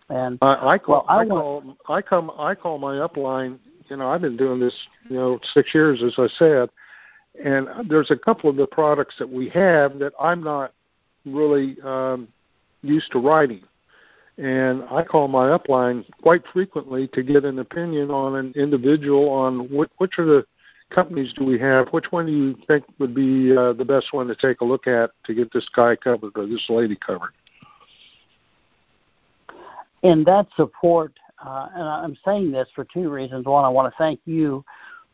And 0.08 0.38
I, 0.40 0.68
I 0.68 0.78
call, 0.78 1.04
well, 1.06 1.18
I, 1.18 1.20
I 1.20 1.26
call, 1.26 1.76
I 1.86 2.00
come, 2.00 2.32
I 2.38 2.54
call 2.54 2.78
my 2.78 2.94
upline. 2.94 3.58
You 3.90 3.98
know, 3.98 4.08
I've 4.08 4.22
been 4.22 4.38
doing 4.38 4.58
this, 4.58 4.74
you 5.10 5.16
know, 5.16 5.38
six 5.52 5.74
years, 5.74 6.02
as 6.02 6.14
I 6.16 6.28
said, 6.38 6.70
and 7.44 7.68
there's 7.90 8.10
a 8.10 8.16
couple 8.16 8.48
of 8.48 8.56
the 8.56 8.66
products 8.66 9.16
that 9.18 9.28
we 9.28 9.50
have 9.50 9.98
that 9.98 10.14
I'm 10.18 10.42
not 10.42 10.72
really 11.26 11.76
um, 11.84 12.28
used 12.80 13.12
to 13.12 13.18
writing, 13.18 13.60
and 14.38 14.82
I 14.90 15.02
call 15.02 15.28
my 15.28 15.48
upline 15.48 16.06
quite 16.22 16.42
frequently 16.54 17.06
to 17.08 17.22
get 17.22 17.44
an 17.44 17.58
opinion 17.58 18.10
on 18.10 18.36
an 18.36 18.54
individual 18.56 19.28
on 19.28 19.70
which, 19.70 19.90
which 19.98 20.18
are 20.18 20.24
the 20.24 20.46
companies 20.94 21.32
do 21.36 21.44
we 21.44 21.58
have? 21.58 21.88
Which 21.88 22.06
one 22.10 22.26
do 22.26 22.32
you 22.32 22.56
think 22.66 22.84
would 22.98 23.14
be 23.14 23.56
uh, 23.56 23.72
the 23.72 23.84
best 23.84 24.12
one 24.12 24.26
to 24.28 24.36
take 24.36 24.60
a 24.60 24.64
look 24.64 24.86
at 24.86 25.10
to 25.24 25.34
get 25.34 25.52
this 25.52 25.68
guy 25.74 25.96
covered 25.96 26.32
or 26.36 26.46
this 26.46 26.64
lady 26.68 26.96
covered? 26.96 27.32
In 30.02 30.22
that 30.24 30.46
support, 30.56 31.12
uh, 31.44 31.68
and 31.74 31.82
I'm 31.82 32.16
saying 32.24 32.52
this 32.52 32.68
for 32.74 32.84
two 32.84 33.10
reasons. 33.10 33.46
One, 33.46 33.64
I 33.64 33.68
want 33.68 33.92
to 33.92 33.96
thank 33.98 34.20
you 34.24 34.64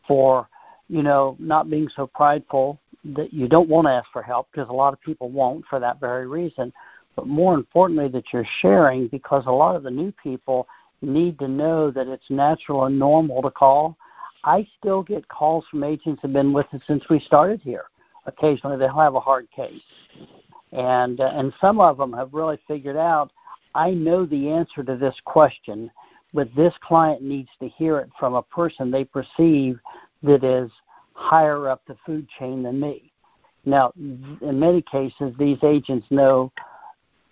for, 0.07 0.49
you 0.89 1.03
know, 1.03 1.37
not 1.39 1.71
being 1.71 1.89
so 1.95 2.07
prideful 2.07 2.81
that 3.05 3.33
you 3.33 3.49
don't 3.49 3.69
want 3.69 3.87
to 3.87 3.93
ask 3.93 4.09
for 4.13 4.23
help 4.23 4.49
because 4.53 4.69
a 4.69 4.73
lot 4.73 4.93
of 4.93 5.01
people 5.01 5.31
won't 5.31 5.65
for 5.67 5.81
that 5.81 6.01
very 6.01 6.27
reason. 6.27 6.73
But 7.17 7.27
more 7.27 7.55
importantly, 7.55 8.09
that 8.09 8.25
you're 8.33 8.47
sharing 8.61 9.09
because 9.09 9.47
a 9.47 9.53
lot 9.53 9.77
of 9.77 9.83
the 9.83 9.91
new 9.91 10.13
people 10.23 10.67
need 11.03 11.39
to 11.39 11.49
know 11.49 11.91
that 11.91 12.09
it's 12.09 12.29
natural 12.29 12.85
and 12.85 12.99
normal 12.99 13.43
to 13.43 13.51
call 13.51 13.97
I 14.45 14.67
still 14.79 15.03
get 15.03 15.29
calls 15.29 15.65
from 15.71 15.85
agents 15.85 16.23
who've 16.23 16.33
been 16.33 16.53
with 16.53 16.67
us 16.73 16.81
since 16.87 17.05
we 17.11 17.21
started 17.21 17.61
here. 17.63 17.85
Occasionally, 18.27 18.79
they'll 18.79 18.97
have 18.97 19.15
a 19.15 19.21
hard 19.21 19.49
case, 19.51 19.83
and 20.73 21.21
uh, 21.21 21.33
and 21.35 21.53
some 21.61 21.81
of 21.81 21.99
them 21.99 22.13
have 22.13 22.33
really 22.33 22.59
figured 22.69 22.97
out. 22.97 23.31
I 23.75 23.93
know 23.93 24.27
the 24.27 24.49
answer 24.51 24.83
to 24.83 24.97
this 24.97 25.15
question, 25.25 25.91
but 26.35 26.55
this 26.55 26.75
client 26.83 27.23
needs 27.23 27.49
to 27.61 27.69
hear 27.69 27.99
it 27.99 28.11
from 28.19 28.35
a 28.35 28.43
person 28.43 28.91
they 28.91 29.05
perceive 29.05 29.79
that 30.23 30.45
is 30.45 30.71
higher 31.15 31.69
up 31.69 31.83
the 31.87 31.97
food 32.05 32.27
chain 32.39 32.63
than 32.63 32.81
me. 32.81 33.13
Now, 33.65 33.93
in 33.97 34.59
many 34.59 34.83
cases, 34.83 35.35
these 35.39 35.59
agents 35.63 36.07
know 36.11 36.53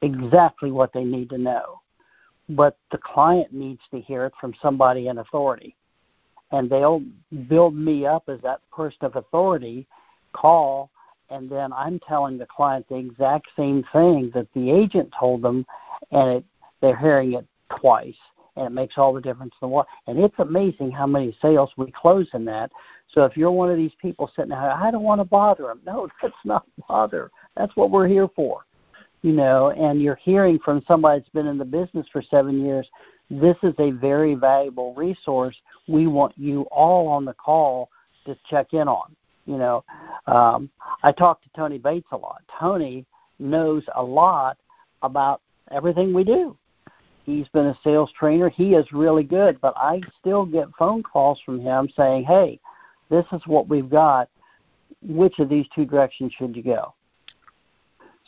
exactly 0.02 0.70
what 0.70 0.92
they 0.92 1.04
need 1.04 1.30
to 1.30 1.38
know, 1.38 1.80
but 2.50 2.76
the 2.92 2.98
client 2.98 3.52
needs 3.52 3.80
to 3.90 4.00
hear 4.00 4.26
it 4.26 4.34
from 4.40 4.54
somebody 4.60 5.08
in 5.08 5.18
authority 5.18 5.74
and 6.50 6.70
they'll 6.70 7.02
build 7.48 7.74
me 7.74 8.06
up 8.06 8.24
as 8.28 8.40
that 8.42 8.60
person 8.70 8.98
of 9.02 9.16
authority 9.16 9.86
call 10.32 10.90
and 11.30 11.50
then 11.50 11.72
I'm 11.72 12.00
telling 12.00 12.38
the 12.38 12.46
client 12.46 12.86
the 12.88 12.96
exact 12.96 13.48
same 13.56 13.84
thing 13.92 14.30
that 14.34 14.46
the 14.54 14.70
agent 14.70 15.12
told 15.18 15.42
them 15.42 15.66
and 16.10 16.28
it, 16.30 16.44
they're 16.80 16.96
hearing 16.96 17.34
it 17.34 17.46
twice 17.80 18.16
and 18.56 18.66
it 18.66 18.70
makes 18.70 18.96
all 18.96 19.12
the 19.12 19.20
difference 19.20 19.52
in 19.60 19.68
the 19.68 19.72
world. 19.72 19.86
And 20.06 20.18
it's 20.18 20.38
amazing 20.38 20.90
how 20.90 21.06
many 21.06 21.36
sales 21.40 21.70
we 21.76 21.92
close 21.92 22.28
in 22.32 22.44
that. 22.46 22.72
So 23.12 23.24
if 23.24 23.36
you're 23.36 23.50
one 23.50 23.70
of 23.70 23.76
these 23.76 23.92
people 24.00 24.30
sitting 24.34 24.50
there, 24.50 24.58
I 24.58 24.90
don't 24.90 25.02
want 25.02 25.20
to 25.20 25.24
bother 25.24 25.64
them. 25.64 25.80
No, 25.86 26.08
that's 26.22 26.34
not 26.44 26.66
bother. 26.88 27.30
That's 27.56 27.76
what 27.76 27.90
we're 27.90 28.08
here 28.08 28.28
for. 28.34 28.64
You 29.22 29.32
know, 29.32 29.70
and 29.70 30.00
you're 30.00 30.14
hearing 30.14 30.60
from 30.60 30.82
somebody 30.86 31.18
that's 31.18 31.30
been 31.30 31.48
in 31.48 31.58
the 31.58 31.64
business 31.64 32.06
for 32.12 32.22
seven 32.22 32.64
years 32.64 32.88
this 33.30 33.56
is 33.62 33.74
a 33.78 33.90
very 33.90 34.34
valuable 34.34 34.94
resource. 34.94 35.56
We 35.86 36.06
want 36.06 36.32
you 36.36 36.62
all 36.70 37.08
on 37.08 37.24
the 37.24 37.34
call 37.34 37.90
to 38.24 38.36
check 38.48 38.72
in 38.72 38.88
on. 38.88 39.14
You 39.46 39.58
know, 39.58 39.84
um, 40.26 40.70
I 41.02 41.12
talk 41.12 41.42
to 41.42 41.48
Tony 41.56 41.78
Bates 41.78 42.08
a 42.12 42.16
lot. 42.16 42.42
Tony 42.58 43.06
knows 43.38 43.82
a 43.94 44.02
lot 44.02 44.58
about 45.02 45.40
everything 45.70 46.12
we 46.12 46.24
do. 46.24 46.56
He's 47.24 47.48
been 47.48 47.66
a 47.66 47.78
sales 47.84 48.10
trainer. 48.18 48.48
He 48.48 48.74
is 48.74 48.90
really 48.92 49.22
good, 49.22 49.60
but 49.60 49.74
I 49.76 50.00
still 50.18 50.46
get 50.46 50.68
phone 50.78 51.02
calls 51.02 51.40
from 51.44 51.60
him 51.60 51.88
saying, 51.94 52.24
"Hey, 52.24 52.58
this 53.10 53.26
is 53.32 53.46
what 53.46 53.68
we've 53.68 53.90
got. 53.90 54.28
Which 55.02 55.38
of 55.38 55.48
these 55.48 55.68
two 55.74 55.84
directions 55.84 56.32
should 56.32 56.56
you 56.56 56.62
go?" 56.62 56.94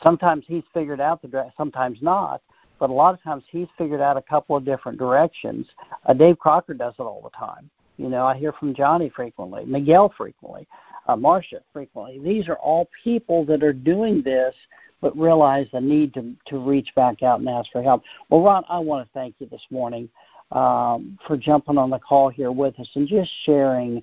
Sometimes 0.02 0.44
he's 0.46 0.64
figured 0.72 1.00
out 1.00 1.22
the 1.22 1.28
direction, 1.28 1.54
sometimes 1.56 2.00
not 2.02 2.42
but 2.80 2.90
a 2.90 2.92
lot 2.92 3.14
of 3.14 3.22
times 3.22 3.44
he's 3.48 3.68
figured 3.78 4.00
out 4.00 4.16
a 4.16 4.22
couple 4.22 4.56
of 4.56 4.64
different 4.64 4.98
directions. 4.98 5.66
Uh, 6.06 6.14
Dave 6.14 6.38
Crocker 6.38 6.74
does 6.74 6.94
it 6.98 7.02
all 7.02 7.20
the 7.22 7.30
time. 7.30 7.70
You 7.98 8.08
know, 8.08 8.26
I 8.26 8.36
hear 8.36 8.52
from 8.54 8.74
Johnny 8.74 9.12
frequently, 9.14 9.64
Miguel 9.66 10.12
frequently, 10.16 10.66
uh, 11.06 11.16
Marcia 11.16 11.60
frequently. 11.72 12.18
These 12.18 12.48
are 12.48 12.56
all 12.56 12.88
people 13.04 13.44
that 13.44 13.62
are 13.62 13.74
doing 13.74 14.22
this, 14.22 14.54
but 15.02 15.16
realize 15.16 15.66
the 15.72 15.80
need 15.80 16.14
to 16.14 16.34
to 16.46 16.58
reach 16.58 16.88
back 16.96 17.22
out 17.22 17.40
and 17.40 17.48
ask 17.48 17.70
for 17.70 17.82
help. 17.82 18.02
Well, 18.30 18.42
Ron, 18.42 18.64
I 18.68 18.78
want 18.78 19.06
to 19.06 19.12
thank 19.12 19.34
you 19.38 19.46
this 19.46 19.64
morning 19.70 20.08
um, 20.50 21.18
for 21.26 21.36
jumping 21.36 21.78
on 21.78 21.90
the 21.90 21.98
call 21.98 22.30
here 22.30 22.50
with 22.50 22.78
us 22.80 22.88
and 22.94 23.06
just 23.06 23.30
sharing 23.44 24.02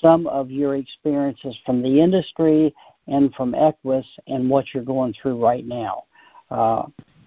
some 0.00 0.28
of 0.28 0.50
your 0.50 0.76
experiences 0.76 1.56
from 1.66 1.82
the 1.82 2.00
industry 2.00 2.72
and 3.08 3.34
from 3.34 3.54
Equus 3.54 4.06
and 4.28 4.48
what 4.48 4.66
you're 4.72 4.84
going 4.84 5.14
through 5.20 5.42
right 5.42 5.66
now. 5.66 6.04
Uh, 6.50 6.84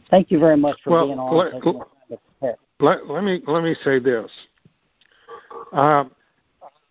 Thank 0.09 0.31
you 0.31 0.39
very 0.39 0.57
much 0.57 0.77
for 0.83 0.91
well, 0.91 1.07
being 1.07 1.19
on. 1.19 1.35
Let, 2.41 2.57
let, 2.79 3.07
let, 3.07 3.23
me 3.23 3.41
let 3.47 3.63
me 3.63 3.75
say 3.83 3.99
this. 3.99 4.29
Um, 5.71 6.11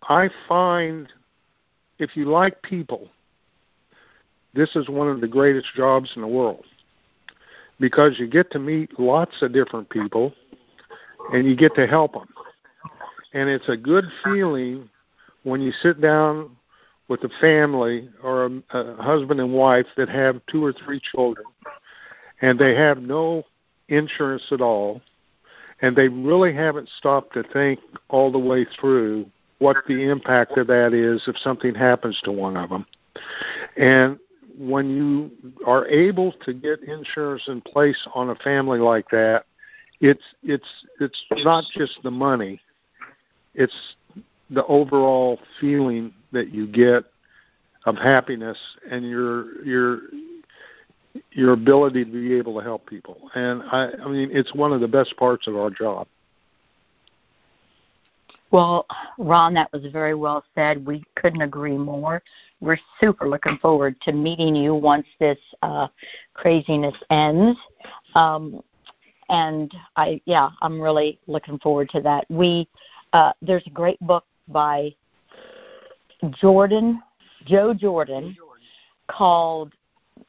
I 0.03 0.29
find 0.47 1.11
if 1.99 2.15
you 2.15 2.25
like 2.25 2.61
people, 2.61 3.09
this 4.53 4.75
is 4.75 4.89
one 4.89 5.07
of 5.07 5.21
the 5.21 5.27
greatest 5.27 5.67
jobs 5.75 6.11
in 6.15 6.21
the 6.21 6.27
world 6.27 6.65
because 7.79 8.19
you 8.19 8.27
get 8.27 8.51
to 8.51 8.59
meet 8.59 8.99
lots 8.99 9.41
of 9.41 9.53
different 9.53 9.89
people 9.89 10.33
and 11.33 11.45
you 11.45 11.55
get 11.55 11.75
to 11.75 11.87
help 11.87 12.13
them. 12.13 12.27
And 13.33 13.49
it's 13.49 13.67
a 13.69 13.77
good 13.77 14.05
feeling 14.23 14.89
when 15.43 15.61
you 15.61 15.71
sit 15.71 15.99
down 15.99 16.55
with 17.07 17.23
a 17.23 17.29
family 17.41 18.09
or 18.23 18.45
a, 18.45 18.77
a 18.77 19.01
husband 19.01 19.39
and 19.39 19.53
wife 19.53 19.85
that 19.97 20.09
have 20.09 20.41
two 20.49 20.63
or 20.63 20.73
three 20.73 20.99
children 21.11 21.45
and 22.41 22.59
they 22.59 22.75
have 22.75 22.99
no 22.99 23.43
insurance 23.87 24.43
at 24.51 24.61
all 24.61 25.01
and 25.81 25.95
they 25.95 26.07
really 26.07 26.53
haven't 26.53 26.89
stopped 26.97 27.33
to 27.33 27.43
think 27.43 27.79
all 28.09 28.31
the 28.31 28.39
way 28.39 28.65
through 28.79 29.25
what 29.59 29.77
the 29.87 30.09
impact 30.09 30.57
of 30.57 30.67
that 30.67 30.93
is 30.93 31.23
if 31.27 31.37
something 31.37 31.73
happens 31.73 32.19
to 32.23 32.31
one 32.31 32.57
of 32.57 32.69
them. 32.69 32.85
And 33.77 34.19
when 34.57 34.89
you 34.89 35.53
are 35.65 35.87
able 35.87 36.33
to 36.43 36.53
get 36.53 36.81
insurance 36.83 37.43
in 37.47 37.61
place 37.61 38.07
on 38.13 38.29
a 38.29 38.35
family 38.35 38.79
like 38.79 39.09
that, 39.09 39.45
it's 40.01 40.23
it's 40.43 40.67
it's 40.99 41.23
not 41.43 41.63
just 41.73 41.99
the 42.03 42.11
money; 42.11 42.59
it's 43.53 43.95
the 44.49 44.65
overall 44.65 45.39
feeling 45.59 46.13
that 46.31 46.51
you 46.51 46.67
get 46.67 47.05
of 47.85 47.95
happiness 47.95 48.57
and 48.89 49.07
your 49.07 49.63
your 49.65 50.01
your 51.31 51.53
ability 51.53 52.05
to 52.05 52.11
be 52.11 52.33
able 52.33 52.57
to 52.57 52.63
help 52.63 52.87
people. 52.87 53.17
And 53.35 53.63
I, 53.63 53.89
I 54.03 54.07
mean, 54.07 54.29
it's 54.31 54.53
one 54.53 54.73
of 54.73 54.81
the 54.81 54.87
best 54.87 55.15
parts 55.17 55.47
of 55.47 55.55
our 55.55 55.69
job. 55.69 56.07
Well, 58.51 58.85
Ron, 59.17 59.53
that 59.55 59.71
was 59.73 59.85
very 59.91 60.13
well 60.13 60.43
said. 60.55 60.85
We 60.85 61.03
couldn't 61.15 61.41
agree 61.41 61.77
more. 61.77 62.21
We're 62.61 62.77
super 63.01 63.27
looking 63.27 63.57
forward 63.57 63.99
to 64.03 64.13
meeting 64.13 64.55
you 64.55 64.73
once 64.75 65.05
this 65.19 65.39
uh, 65.61 65.87
craziness 66.33 66.95
ends. 67.09 67.59
Um, 68.13 68.61
and 69.29 69.73
I, 69.97 70.21
yeah, 70.25 70.49
I'm 70.61 70.79
really 70.79 71.19
looking 71.27 71.59
forward 71.59 71.89
to 71.89 72.01
that. 72.01 72.25
We, 72.29 72.67
uh, 73.13 73.33
there's 73.41 73.65
a 73.65 73.71
great 73.71 73.99
book 73.99 74.25
by 74.47 74.95
Jordan, 76.39 77.01
Joe 77.45 77.73
Jordan, 77.73 78.37
called 79.07 79.73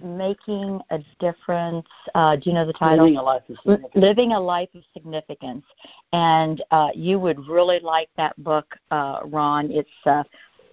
making 0.00 0.80
a 0.90 0.98
difference. 1.18 1.86
Uh, 2.14 2.36
do 2.36 2.50
you 2.50 2.54
know 2.54 2.66
the 2.66 2.72
title? 2.72 3.04
Living 3.04 3.18
a 3.18 3.22
life 3.22 3.42
of 3.48 3.56
significance. 3.56 3.92
Living 3.94 4.32
a 4.32 4.40
life 4.40 4.68
of 4.74 4.82
significance, 4.92 5.64
and 6.12 6.64
uh, 6.70 6.88
you 6.94 7.18
would 7.18 7.38
really 7.48 7.80
like 7.80 8.08
that 8.16 8.36
book, 8.42 8.74
uh, 8.90 9.20
Ron. 9.24 9.70
It's 9.70 9.88
uh, 10.04 10.24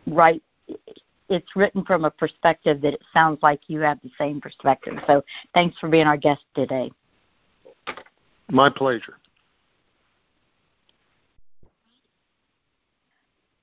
right. 0.08 0.42
It's 1.30 1.56
written 1.56 1.84
from 1.86 2.06
a 2.06 2.12
perspective 2.12 2.82
that 2.82 2.94
it 2.94 3.02
sounds 3.14 3.40
like 3.42 3.62
you 3.68 3.80
have 3.80 4.00
the 4.04 4.12
same 4.18 4.42
perspective. 4.42 4.94
So, 5.08 5.24
thanks 5.54 5.78
for 5.80 5.90
being 5.90 6.06
our 6.06 6.18
guest 6.18 6.44
today. 6.54 6.92
My 8.50 8.70
pleasure. 8.70 9.18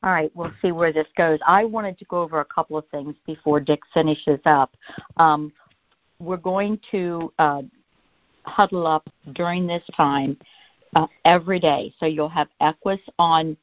All 0.02 0.10
right, 0.10 0.30
we'll 0.34 0.52
see 0.62 0.72
where 0.72 0.92
this 0.92 1.06
goes. 1.16 1.38
I 1.46 1.64
wanted 1.64 1.98
to 1.98 2.04
go 2.06 2.22
over 2.22 2.40
a 2.40 2.44
couple 2.44 2.78
of 2.78 2.88
things 2.88 3.14
before 3.26 3.60
Dick 3.60 3.80
finishes 3.92 4.40
up. 4.46 4.74
Um, 5.18 5.52
we're 6.18 6.38
going 6.38 6.80
to 6.90 7.32
uh, 7.38 7.62
huddle 8.44 8.86
up 8.86 9.08
during 9.34 9.66
this 9.66 9.82
time 9.94 10.38
uh, 10.96 11.06
every 11.26 11.60
day. 11.60 11.92
So 12.00 12.06
you'll 12.06 12.30
have 12.30 12.48
Equus 12.60 13.00
on 13.18 13.58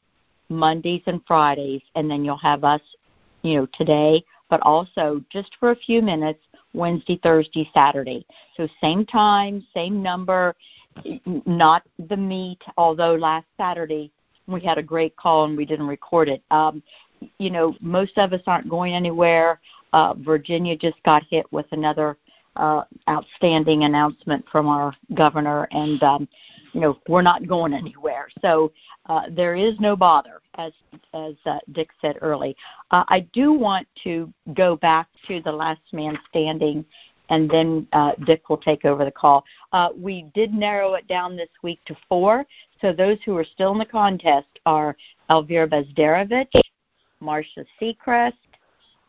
Mondays 0.49 1.01
and 1.07 1.21
Fridays, 1.27 1.81
and 1.95 2.09
then 2.09 2.23
you'll 2.23 2.37
have 2.37 2.63
us, 2.63 2.81
you 3.41 3.55
know, 3.55 3.67
today, 3.73 4.23
but 4.49 4.61
also 4.61 5.23
just 5.31 5.55
for 5.59 5.71
a 5.71 5.75
few 5.75 6.03
minutes 6.03 6.39
Wednesday, 6.73 7.19
Thursday, 7.23 7.69
Saturday. 7.73 8.25
So 8.55 8.67
same 8.79 9.05
time, 9.05 9.65
same 9.73 10.03
number, 10.03 10.55
not 11.45 11.83
the 12.09 12.17
meet, 12.17 12.61
although 12.77 13.15
last 13.15 13.47
Saturday 13.57 14.11
we 14.47 14.61
had 14.61 14.77
a 14.77 14.83
great 14.83 15.15
call 15.15 15.45
and 15.45 15.57
we 15.57 15.65
didn't 15.65 15.87
record 15.87 16.29
it. 16.29 16.41
Um, 16.51 16.81
you 17.37 17.49
know, 17.49 17.75
most 17.81 18.17
of 18.17 18.33
us 18.33 18.41
aren't 18.47 18.69
going 18.69 18.93
anywhere. 18.93 19.59
Uh, 19.93 20.13
Virginia 20.13 20.75
just 20.77 21.01
got 21.03 21.23
hit 21.29 21.51
with 21.51 21.65
another 21.71 22.17
uh, 22.57 22.83
outstanding 23.09 23.83
announcement 23.83 24.43
from 24.51 24.67
our 24.67 24.93
governor, 25.13 25.67
and 25.71 26.01
um, 26.03 26.27
you 26.73 26.81
know 26.81 26.97
we're 27.07 27.21
not 27.21 27.47
going 27.47 27.73
anywhere. 27.73 28.27
So 28.41 28.71
uh, 29.07 29.23
there 29.29 29.55
is 29.55 29.79
no 29.79 29.95
bother, 29.95 30.41
as 30.55 30.73
as 31.13 31.35
uh, 31.45 31.59
Dick 31.71 31.89
said 32.01 32.17
early. 32.21 32.55
Uh, 32.91 33.03
I 33.07 33.21
do 33.31 33.53
want 33.53 33.87
to 34.03 34.31
go 34.53 34.75
back 34.75 35.07
to 35.27 35.41
the 35.41 35.51
last 35.51 35.81
man 35.93 36.17
standing 36.29 36.83
and 37.29 37.49
then 37.49 37.87
uh, 37.93 38.11
Dick 38.25 38.49
will 38.49 38.57
take 38.57 38.85
over 38.85 39.05
the 39.05 39.11
call. 39.11 39.43
Uh, 39.73 39.89
we 39.95 40.29
did 40.33 40.53
narrow 40.53 40.93
it 40.93 41.07
down 41.07 41.35
this 41.35 41.49
week 41.63 41.79
to 41.85 41.95
four, 42.07 42.45
so 42.81 42.93
those 42.93 43.17
who 43.25 43.35
are 43.37 43.43
still 43.43 43.71
in 43.71 43.77
the 43.77 43.85
contest 43.85 44.47
are 44.65 44.95
Elvira 45.29 45.67
Bezdarovich, 45.67 46.51
Marcia 47.19 47.65
Seacrest, 47.81 48.33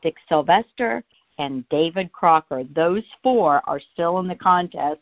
Dick 0.02 0.16
Sylvester, 0.28 1.04
and 1.38 1.68
David 1.68 2.12
Crocker. 2.12 2.64
Those 2.74 3.04
four 3.22 3.62
are 3.68 3.80
still 3.92 4.18
in 4.18 4.28
the 4.28 4.34
contest. 4.34 5.00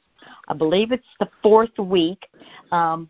I 0.48 0.54
believe 0.54 0.92
it's 0.92 1.04
the 1.20 1.28
fourth 1.42 1.78
week. 1.78 2.26
Um, 2.72 3.08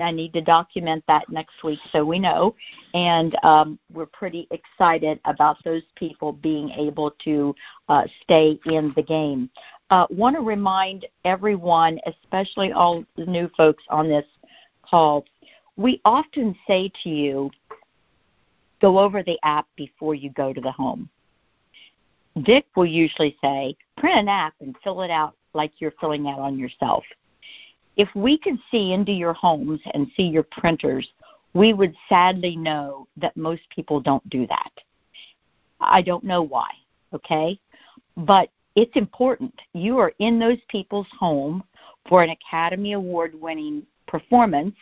I 0.00 0.10
need 0.10 0.32
to 0.34 0.40
document 0.40 1.02
that 1.08 1.28
next 1.30 1.62
week 1.64 1.78
so 1.92 2.04
we 2.04 2.18
know. 2.18 2.54
And 2.94 3.36
um, 3.42 3.78
we're 3.92 4.06
pretty 4.06 4.48
excited 4.50 5.20
about 5.24 5.56
those 5.64 5.82
people 5.96 6.32
being 6.32 6.70
able 6.70 7.12
to 7.24 7.54
uh, 7.88 8.04
stay 8.22 8.58
in 8.66 8.92
the 8.96 9.02
game. 9.02 9.50
Uh, 9.90 10.06
Want 10.10 10.36
to 10.36 10.42
remind 10.42 11.06
everyone, 11.24 11.98
especially 12.06 12.72
all 12.72 13.04
the 13.16 13.26
new 13.26 13.50
folks 13.56 13.84
on 13.88 14.08
this 14.08 14.26
call, 14.82 15.24
we 15.76 16.00
often 16.04 16.54
say 16.66 16.90
to 17.02 17.08
you, 17.08 17.50
go 18.80 18.98
over 18.98 19.22
the 19.22 19.38
app 19.42 19.66
before 19.76 20.14
you 20.14 20.30
go 20.30 20.52
to 20.52 20.60
the 20.60 20.72
home. 20.72 21.08
Dick 22.42 22.66
will 22.76 22.86
usually 22.86 23.36
say, 23.42 23.76
print 23.96 24.18
an 24.18 24.28
app 24.28 24.54
and 24.60 24.76
fill 24.84 25.02
it 25.02 25.10
out 25.10 25.34
like 25.54 25.72
you're 25.78 25.94
filling 26.00 26.28
out 26.28 26.38
on 26.38 26.58
yourself. 26.58 27.04
If 27.98 28.08
we 28.14 28.38
could 28.38 28.58
see 28.70 28.92
into 28.92 29.12
your 29.12 29.34
homes 29.34 29.80
and 29.92 30.06
see 30.16 30.22
your 30.22 30.44
printers, 30.44 31.06
we 31.52 31.74
would 31.74 31.94
sadly 32.08 32.56
know 32.56 33.08
that 33.16 33.36
most 33.36 33.62
people 33.68 34.00
don't 34.00 34.26
do 34.30 34.46
that. 34.46 34.70
I 35.80 36.02
don't 36.02 36.24
know 36.24 36.42
why, 36.42 36.70
okay? 37.12 37.58
But 38.16 38.50
it's 38.76 38.96
important. 38.96 39.52
You 39.74 39.98
are 39.98 40.12
in 40.20 40.38
those 40.38 40.58
people's 40.68 41.08
home 41.18 41.64
for 42.08 42.22
an 42.22 42.30
Academy 42.30 42.92
Award 42.92 43.34
winning 43.34 43.84
performance. 44.06 44.76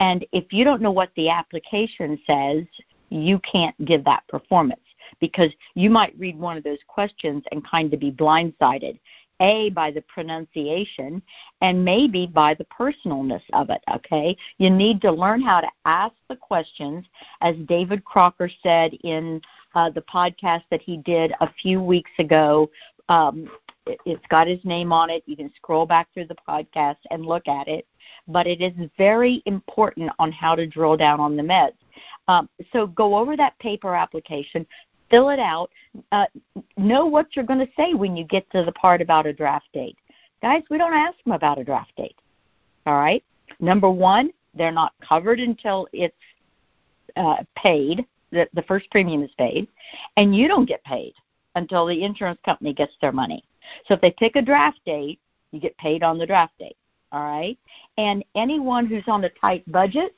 And 0.00 0.26
if 0.32 0.52
you 0.52 0.64
don't 0.64 0.82
know 0.82 0.90
what 0.90 1.10
the 1.16 1.28
application 1.28 2.18
says, 2.26 2.64
you 3.10 3.38
can't 3.40 3.76
give 3.84 4.04
that 4.04 4.26
performance 4.28 4.80
because 5.20 5.52
you 5.74 5.90
might 5.90 6.18
read 6.18 6.38
one 6.38 6.56
of 6.56 6.64
those 6.64 6.78
questions 6.88 7.44
and 7.52 7.66
kind 7.66 7.92
of 7.92 8.00
be 8.00 8.10
blindsided. 8.10 8.98
A, 9.40 9.70
by 9.70 9.90
the 9.90 10.02
pronunciation, 10.02 11.22
and 11.60 11.84
maybe 11.84 12.26
by 12.26 12.54
the 12.54 12.66
personalness 12.66 13.42
of 13.52 13.70
it, 13.70 13.82
okay? 13.90 14.36
You 14.58 14.70
need 14.70 15.00
to 15.02 15.12
learn 15.12 15.42
how 15.42 15.60
to 15.60 15.68
ask 15.84 16.14
the 16.28 16.36
questions, 16.36 17.04
as 17.40 17.56
David 17.68 18.04
Crocker 18.04 18.50
said 18.62 18.94
in 19.04 19.40
uh, 19.74 19.90
the 19.90 20.02
podcast 20.02 20.62
that 20.70 20.80
he 20.80 20.96
did 20.98 21.32
a 21.40 21.52
few 21.60 21.82
weeks 21.82 22.10
ago. 22.18 22.70
Um, 23.08 23.50
it, 23.86 23.98
it's 24.04 24.26
got 24.28 24.48
his 24.48 24.64
name 24.64 24.92
on 24.92 25.10
it. 25.10 25.22
You 25.26 25.36
can 25.36 25.52
scroll 25.54 25.86
back 25.86 26.08
through 26.12 26.26
the 26.26 26.36
podcast 26.48 26.96
and 27.10 27.24
look 27.24 27.46
at 27.46 27.68
it. 27.68 27.86
But 28.26 28.46
it 28.46 28.60
is 28.60 28.72
very 28.96 29.42
important 29.46 30.10
on 30.18 30.32
how 30.32 30.54
to 30.54 30.66
drill 30.66 30.96
down 30.96 31.20
on 31.20 31.36
the 31.36 31.42
meds. 31.42 31.74
Um, 32.28 32.48
so 32.72 32.86
go 32.86 33.16
over 33.16 33.36
that 33.36 33.58
paper 33.58 33.94
application, 33.94 34.66
fill 35.10 35.30
it 35.30 35.38
out. 35.38 35.70
Uh, 36.12 36.26
know 36.76 37.06
what 37.06 37.34
you're 37.34 37.44
going 37.44 37.60
to 37.60 37.72
say 37.76 37.94
when 37.94 38.16
you 38.16 38.24
get 38.24 38.50
to 38.50 38.64
the 38.64 38.72
part 38.72 39.00
about 39.00 39.26
a 39.26 39.32
draft 39.32 39.66
date. 39.72 39.96
Guys, 40.42 40.62
we 40.70 40.78
don't 40.78 40.92
ask 40.92 41.16
them 41.24 41.32
about 41.32 41.58
a 41.58 41.64
draft 41.64 41.92
date. 41.96 42.16
All 42.86 42.94
right? 42.94 43.24
Number 43.60 43.90
one, 43.90 44.30
they're 44.54 44.72
not 44.72 44.92
covered 45.06 45.40
until 45.40 45.88
it's 45.92 46.14
uh, 47.16 47.42
paid, 47.56 48.06
the, 48.30 48.48
the 48.54 48.62
first 48.62 48.90
premium 48.90 49.22
is 49.22 49.30
paid, 49.38 49.68
and 50.16 50.34
you 50.34 50.48
don't 50.48 50.66
get 50.66 50.84
paid 50.84 51.14
until 51.54 51.86
the 51.86 52.04
insurance 52.04 52.38
company 52.44 52.72
gets 52.72 52.92
their 53.00 53.12
money. 53.12 53.44
So 53.86 53.94
if 53.94 54.00
they 54.00 54.14
pick 54.18 54.36
a 54.36 54.42
draft 54.42 54.80
date, 54.84 55.18
you 55.52 55.60
get 55.60 55.76
paid 55.78 56.02
on 56.02 56.18
the 56.18 56.26
draft 56.26 56.58
date. 56.58 56.76
All 57.12 57.22
right? 57.22 57.58
And 57.96 58.24
anyone 58.34 58.86
who's 58.86 59.04
on 59.06 59.24
a 59.24 59.30
tight 59.30 59.70
budget, 59.70 60.14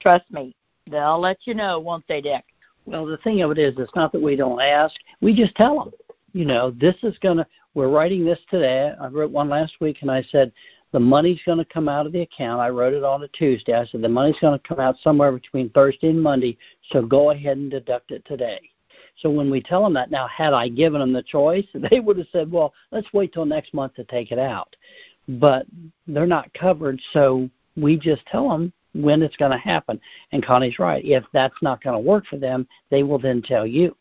trust 0.00 0.30
me, 0.30 0.54
they'll 0.90 1.20
let 1.20 1.38
you 1.44 1.54
know, 1.54 1.80
won't 1.80 2.06
they, 2.06 2.20
Dick? 2.20 2.44
Well, 2.84 3.06
the 3.06 3.18
thing 3.18 3.42
of 3.42 3.50
it 3.50 3.58
is, 3.58 3.74
it's 3.78 3.94
not 3.94 4.12
that 4.12 4.22
we 4.22 4.36
don't 4.36 4.60
ask. 4.60 4.94
We 5.20 5.34
just 5.34 5.54
tell 5.54 5.78
them, 5.78 5.92
you 6.32 6.44
know, 6.44 6.70
this 6.72 6.96
is 7.02 7.16
going 7.18 7.36
to, 7.38 7.46
we're 7.74 7.88
writing 7.88 8.24
this 8.24 8.40
today. 8.50 8.92
I 9.00 9.06
wrote 9.06 9.30
one 9.30 9.48
last 9.48 9.74
week 9.80 9.98
and 10.02 10.10
I 10.10 10.22
said, 10.30 10.52
the 10.92 11.00
money's 11.00 11.40
going 11.46 11.58
to 11.58 11.64
come 11.64 11.88
out 11.88 12.06
of 12.06 12.12
the 12.12 12.20
account. 12.20 12.60
I 12.60 12.68
wrote 12.68 12.92
it 12.92 13.04
on 13.04 13.22
a 13.22 13.28
Tuesday. 13.28 13.72
I 13.72 13.86
said, 13.86 14.02
the 14.02 14.08
money's 14.08 14.38
going 14.40 14.58
to 14.58 14.68
come 14.68 14.78
out 14.78 14.96
somewhere 15.02 15.32
between 15.32 15.70
Thursday 15.70 16.10
and 16.10 16.22
Monday, 16.22 16.58
so 16.90 17.02
go 17.02 17.30
ahead 17.30 17.56
and 17.56 17.70
deduct 17.70 18.10
it 18.10 18.24
today. 18.26 18.60
So 19.18 19.30
when 19.30 19.50
we 19.50 19.62
tell 19.62 19.82
them 19.82 19.94
that, 19.94 20.10
now, 20.10 20.26
had 20.26 20.52
I 20.52 20.68
given 20.68 21.00
them 21.00 21.12
the 21.12 21.22
choice, 21.22 21.66
they 21.90 22.00
would 22.00 22.18
have 22.18 22.26
said, 22.32 22.50
well, 22.50 22.74
let's 22.90 23.12
wait 23.12 23.32
till 23.32 23.46
next 23.46 23.72
month 23.72 23.94
to 23.94 24.04
take 24.04 24.32
it 24.32 24.38
out. 24.38 24.74
but 25.28 25.66
they're 26.06 26.26
not 26.26 26.52
covered. 26.52 27.00
So 27.12 27.48
we 27.76 27.96
just 27.96 28.26
tell 28.26 28.48
them 28.48 28.72
when 28.94 29.22
it's 29.22 29.36
going 29.36 29.52
to 29.52 29.58
happen. 29.58 30.00
And 30.32 30.44
Connie's 30.44 30.78
right. 30.78 31.04
If 31.04 31.24
that's 31.32 31.54
not 31.62 31.82
going 31.82 31.96
to 31.96 32.08
work 32.08 32.26
for 32.26 32.36
them, 32.36 32.66
they 32.90 33.02
will 33.02 33.18
then 33.18 33.42
tell 33.42 33.66
you. 33.66 33.96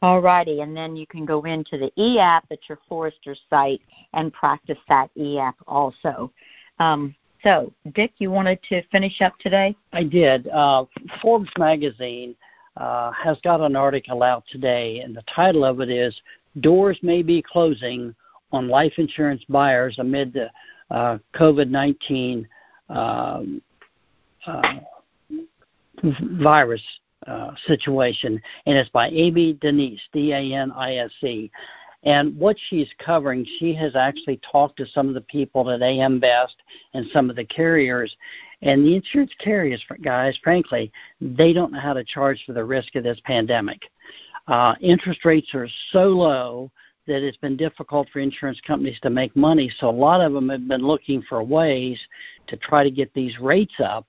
All 0.00 0.20
righty, 0.20 0.60
and 0.60 0.76
then 0.76 0.94
you 0.94 1.08
can 1.08 1.24
go 1.24 1.42
into 1.44 1.76
the 1.76 1.90
e-app 2.00 2.44
at 2.52 2.68
your 2.68 2.78
Forester 2.88 3.34
site 3.50 3.80
and 4.12 4.32
practice 4.32 4.78
that 4.88 5.10
e-app 5.16 5.56
also. 5.66 6.30
Um, 6.78 7.16
so, 7.42 7.72
Dick, 7.94 8.12
you 8.18 8.30
wanted 8.30 8.60
to 8.68 8.82
finish 8.92 9.20
up 9.20 9.36
today? 9.40 9.76
I 9.92 10.04
did. 10.04 10.46
Uh, 10.48 10.84
Forbes 11.20 11.50
magazine 11.58 12.36
uh, 12.76 13.10
has 13.12 13.38
got 13.42 13.60
an 13.60 13.74
article 13.74 14.22
out 14.22 14.44
today, 14.50 15.00
and 15.00 15.16
the 15.16 15.22
title 15.34 15.64
of 15.64 15.80
it 15.80 15.90
is 15.90 16.20
"Doors 16.60 16.98
May 17.02 17.22
Be 17.22 17.42
Closing 17.42 18.14
on 18.52 18.68
Life 18.68 18.94
Insurance 18.98 19.44
Buyers 19.48 19.98
Amid 19.98 20.32
the 20.32 20.50
uh, 20.90 21.18
COVID-19 21.34 22.38
um, 22.38 22.46
uh, 22.88 23.42
Virus 26.40 26.82
uh, 27.26 27.50
situation, 27.66 28.40
and 28.66 28.76
it's 28.76 28.90
by 28.90 29.08
Amy 29.08 29.54
Danise, 29.54 30.00
D-A-N-I-S-E. 30.12 31.50
And 32.04 32.36
what 32.36 32.56
she's 32.68 32.88
covering, 33.04 33.44
she 33.58 33.74
has 33.74 33.96
actually 33.96 34.40
talked 34.50 34.76
to 34.76 34.86
some 34.86 35.08
of 35.08 35.14
the 35.14 35.20
people 35.22 35.68
at 35.70 35.82
AM 35.82 36.20
Best 36.20 36.54
and 36.94 37.06
some 37.12 37.28
of 37.28 37.36
the 37.36 37.44
carriers. 37.44 38.14
And 38.62 38.84
the 38.84 38.94
insurance 38.94 39.32
carriers, 39.38 39.84
guys, 40.02 40.38
frankly, 40.42 40.92
they 41.20 41.52
don't 41.52 41.72
know 41.72 41.80
how 41.80 41.94
to 41.94 42.04
charge 42.04 42.42
for 42.46 42.52
the 42.52 42.64
risk 42.64 42.94
of 42.94 43.02
this 43.02 43.20
pandemic. 43.24 43.82
Uh, 44.46 44.74
interest 44.80 45.24
rates 45.24 45.54
are 45.54 45.68
so 45.92 46.04
low 46.04 46.70
that 47.06 47.22
it's 47.22 47.36
been 47.38 47.56
difficult 47.56 48.08
for 48.12 48.20
insurance 48.20 48.60
companies 48.66 49.00
to 49.00 49.10
make 49.10 49.34
money. 49.34 49.70
So 49.78 49.88
a 49.88 49.90
lot 49.90 50.20
of 50.20 50.32
them 50.32 50.48
have 50.50 50.68
been 50.68 50.86
looking 50.86 51.22
for 51.22 51.42
ways 51.42 51.98
to 52.46 52.56
try 52.56 52.84
to 52.84 52.90
get 52.90 53.12
these 53.14 53.38
rates 53.40 53.74
up 53.80 54.06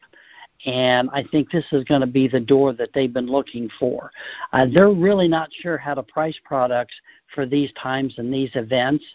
and 0.66 1.10
I 1.14 1.24
think 1.24 1.52
this 1.52 1.66
is 1.72 1.84
going 1.86 2.02
to 2.02 2.08
be 2.08 2.28
the 2.28 2.40
door 2.40 2.74
that 2.74 2.90
they've 2.94 3.14
been 3.14 3.28
looking 3.28 3.70
for. 3.80 4.12
Uh, 4.52 4.68
they're 4.72 4.92
really 4.92 5.28
not 5.28 5.50
sure 5.54 5.78
how 5.78 5.94
to 5.94 6.04
price 6.04 6.38
products 6.44 6.94
for 7.34 7.46
these 7.46 7.72
times 7.82 8.16
and 8.18 8.34
these 8.34 8.52
events. 8.56 9.06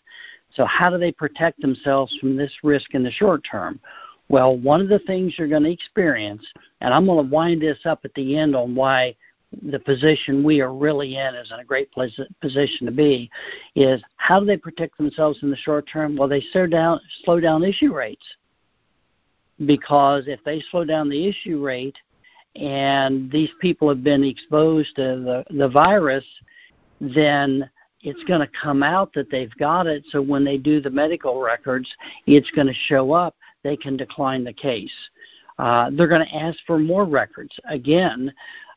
So, 0.55 0.65
how 0.65 0.89
do 0.89 0.99
they 0.99 1.13
protect 1.13 1.61
themselves 1.61 2.17
from 2.19 2.37
this 2.37 2.53
risk 2.63 2.95
in 2.95 3.03
the 3.03 3.11
short 3.11 3.45
term? 3.51 3.81
Well, 4.29 4.57
one 4.57 4.81
of 4.81 4.89
the 4.89 5.01
things 5.01 5.35
you're 5.37 5.49
going 5.49 5.65
to 5.65 5.71
experience, 5.71 6.47
and 6.81 6.95
I'm 6.95 7.07
going 7.07 7.25
to 7.25 7.31
wind 7.31 7.61
this 7.61 7.81
up 7.85 8.01
at 8.05 8.15
the 8.15 8.39
end 8.39 8.57
on 8.57 8.75
why 8.75 9.15
the 9.71 9.79
position 9.79 10.43
we 10.43 10.61
are 10.61 10.73
really 10.73 11.17
in 11.17 11.35
is 11.35 11.53
in 11.53 11.61
a 11.61 11.65
great 11.65 11.93
place, 11.93 12.19
position 12.41 12.87
to 12.87 12.93
be, 12.93 13.31
is 13.77 14.03
how 14.17 14.41
do 14.41 14.47
they 14.47 14.57
protect 14.57 14.97
themselves 14.97 15.41
in 15.43 15.51
the 15.51 15.57
short 15.57 15.87
term? 15.93 16.17
Well, 16.17 16.29
they 16.29 16.41
slow 16.53 16.67
down, 16.67 17.01
slow 17.25 17.39
down 17.39 17.63
issue 17.63 17.93
rates 17.93 18.25
because 19.67 20.25
if 20.27 20.43
they 20.45 20.63
slow 20.71 20.85
down 20.85 21.09
the 21.09 21.27
issue 21.27 21.63
rate 21.63 21.97
and 22.57 23.31
these 23.31 23.51
people 23.61 23.89
have 23.89 24.05
been 24.05 24.25
exposed 24.25 24.95
to 24.97 25.03
the, 25.03 25.45
the 25.57 25.69
virus, 25.69 26.25
then 27.01 27.69
it's 28.01 28.23
going 28.25 28.41
to 28.41 28.51
come 28.61 28.83
out 28.83 29.13
that 29.15 29.31
they've 29.31 29.55
got 29.57 29.87
it. 29.87 30.05
So 30.11 30.21
when 30.21 30.45
they 30.45 30.59
do 30.59 30.81
the 30.81 30.91
medical 30.91 31.41
records, 31.41 31.89
it's 32.27 32.51
going 32.51 32.67
to 32.67 32.75
show 32.87 33.13
up. 33.13 33.37
They 33.63 33.77
can 33.77 33.97
decline 33.97 34.45
the 34.45 34.53
case. 34.53 34.93
Uh, 35.59 35.91
they're 35.93 36.09
going 36.09 36.27
to 36.27 36.35
ask 36.35 36.59
for 36.67 36.79
more 36.79 37.05
records. 37.05 37.55
Again, 37.69 38.33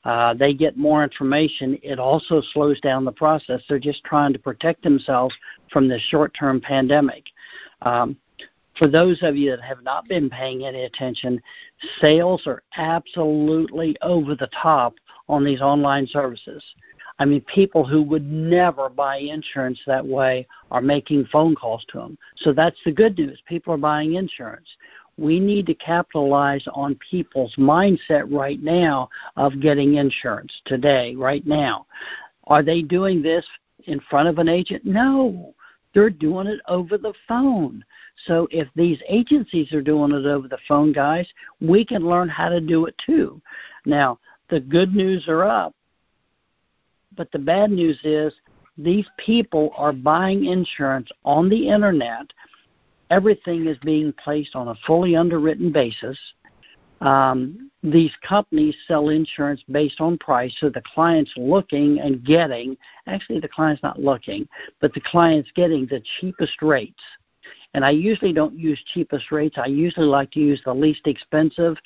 uh, 0.06 0.34
they 0.34 0.54
get 0.54 0.78
more 0.78 1.04
information. 1.04 1.78
It 1.84 2.00
also 2.00 2.42
slows 2.54 2.80
down 2.80 3.04
the 3.04 3.12
process. 3.12 3.62
They're 3.68 3.80
just 3.80 4.04
trying 4.06 4.32
to 4.34 4.40
protect 4.40 4.84
themselves 4.84 5.36
from 5.72 5.90
this 5.90 6.02
short 6.04 6.34
term 6.34 6.62
pandemic. 6.62 7.26
Um, 7.82 8.16
for 8.78 8.88
those 8.88 9.20
of 9.24 9.36
you 9.36 9.52
that 9.52 9.62
have 9.62 9.84
not 9.84 10.08
been 10.08 10.30
paying 10.30 10.66
any 10.66 10.84
attention, 10.84 11.42
sales 12.00 12.44
are 12.48 12.64
absolutely 12.76 13.96
over 14.02 14.36
the 14.36 14.50
top 14.62 14.94
on 15.30 15.44
these 15.44 15.62
online 15.62 16.08
services. 16.08 16.64
I 17.20 17.26
mean, 17.26 17.42
people 17.42 17.86
who 17.86 18.04
would 18.04 18.26
never 18.26 18.90
buy 18.90 19.18
insurance 19.18 19.80
that 19.88 20.06
way 20.06 20.48
are 20.70 20.82
making 20.82 21.26
phone 21.26 21.56
calls 21.56 21.84
to 21.90 21.98
them. 21.98 22.18
So 22.38 22.54
that's 22.54 22.78
the 22.86 22.92
good 22.92 23.18
news. 23.18 23.42
People 23.48 23.74
are 23.74 23.78
buying 23.78 24.14
insurance. 24.14 24.68
We 25.18 25.40
need 25.40 25.66
to 25.66 25.74
capitalize 25.74 26.64
on 26.74 27.00
people's 27.10 27.56
mindset 27.56 28.32
right 28.32 28.62
now 28.62 29.10
of 29.36 29.60
getting 29.60 29.96
insurance 29.96 30.54
today, 30.66 31.16
right 31.16 31.46
now. 31.48 31.88
Are 32.46 32.62
they 32.62 32.84
doing 32.84 33.24
this 33.24 33.46
in 33.86 34.00
front 34.12 34.30
of 34.30 34.38
an 34.38 34.48
agent? 34.48 34.86
No. 34.86 35.56
They're 35.96 36.12
doing 36.12 36.46
it 36.46 36.60
over 36.68 37.00
the 37.00 37.14
phone. 37.28 37.84
So 38.26 38.48
if 38.52 38.68
these 38.76 39.00
agencies 39.08 39.72
are 39.74 39.82
doing 39.82 40.12
it 40.12 40.26
over 40.26 40.48
the 40.48 40.58
phone, 40.68 40.92
guys, 40.92 41.28
we 41.62 41.86
can 41.86 42.08
learn 42.08 42.30
how 42.30 42.50
to 42.50 42.60
do 42.60 42.86
it 42.86 42.96
too. 43.06 43.42
Now, 43.86 44.20
the 44.50 44.60
good 44.60 44.96
news 44.96 45.28
are 45.28 45.44
up, 45.44 45.76
but 47.16 47.32
the 47.32 47.40
bad 47.40 47.72
news 47.72 48.00
is 48.04 48.34
these 48.78 49.08
people 49.18 49.72
are 49.76 49.94
buying 49.94 50.46
insurance 50.46 51.10
on 51.26 51.50
the 51.50 51.70
internet. 51.70 52.32
Everything 53.10 53.68
is 53.68 53.78
being 53.80 54.14
placed 54.14 54.56
on 54.56 54.70
a 54.70 54.76
fully 54.86 55.16
underwritten 55.16 55.72
basis. 55.72 56.18
Um, 57.02 57.70
these 57.84 58.12
companies 58.28 58.76
sell 58.88 59.10
insurance 59.10 59.62
based 59.72 60.02
on 60.02 60.18
price, 60.18 60.56
so 60.60 60.70
the 60.70 60.82
client's 60.94 61.32
looking 61.38 62.00
and 62.00 62.24
getting, 62.26 62.76
actually, 63.06 63.40
the 63.40 63.48
client's 63.48 63.84
not 63.84 64.00
looking, 64.00 64.48
but 64.82 64.94
the 64.94 65.02
client's 65.02 65.50
getting 65.56 65.86
the 65.86 66.02
cheapest 66.20 66.62
rates. 66.62 67.02
And 67.74 67.86
I 67.86 67.92
usually 67.92 68.34
don't 68.34 68.58
use 68.58 68.82
cheapest 68.94 69.32
rates. 69.32 69.58
I 69.58 69.68
usually 69.68 70.08
like 70.08 70.32
to 70.32 70.40
use 70.40 70.62
the 70.66 70.74
least 70.74 71.02
expensive. 71.06 71.78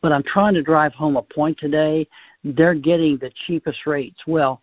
But 0.00 0.12
I'm 0.12 0.22
trying 0.24 0.54
to 0.54 0.62
drive 0.62 0.92
home 0.92 1.16
a 1.16 1.22
point 1.22 1.58
today. 1.58 2.06
They're 2.42 2.74
getting 2.74 3.18
the 3.18 3.32
cheapest 3.46 3.86
rates. 3.86 4.20
Well, 4.26 4.60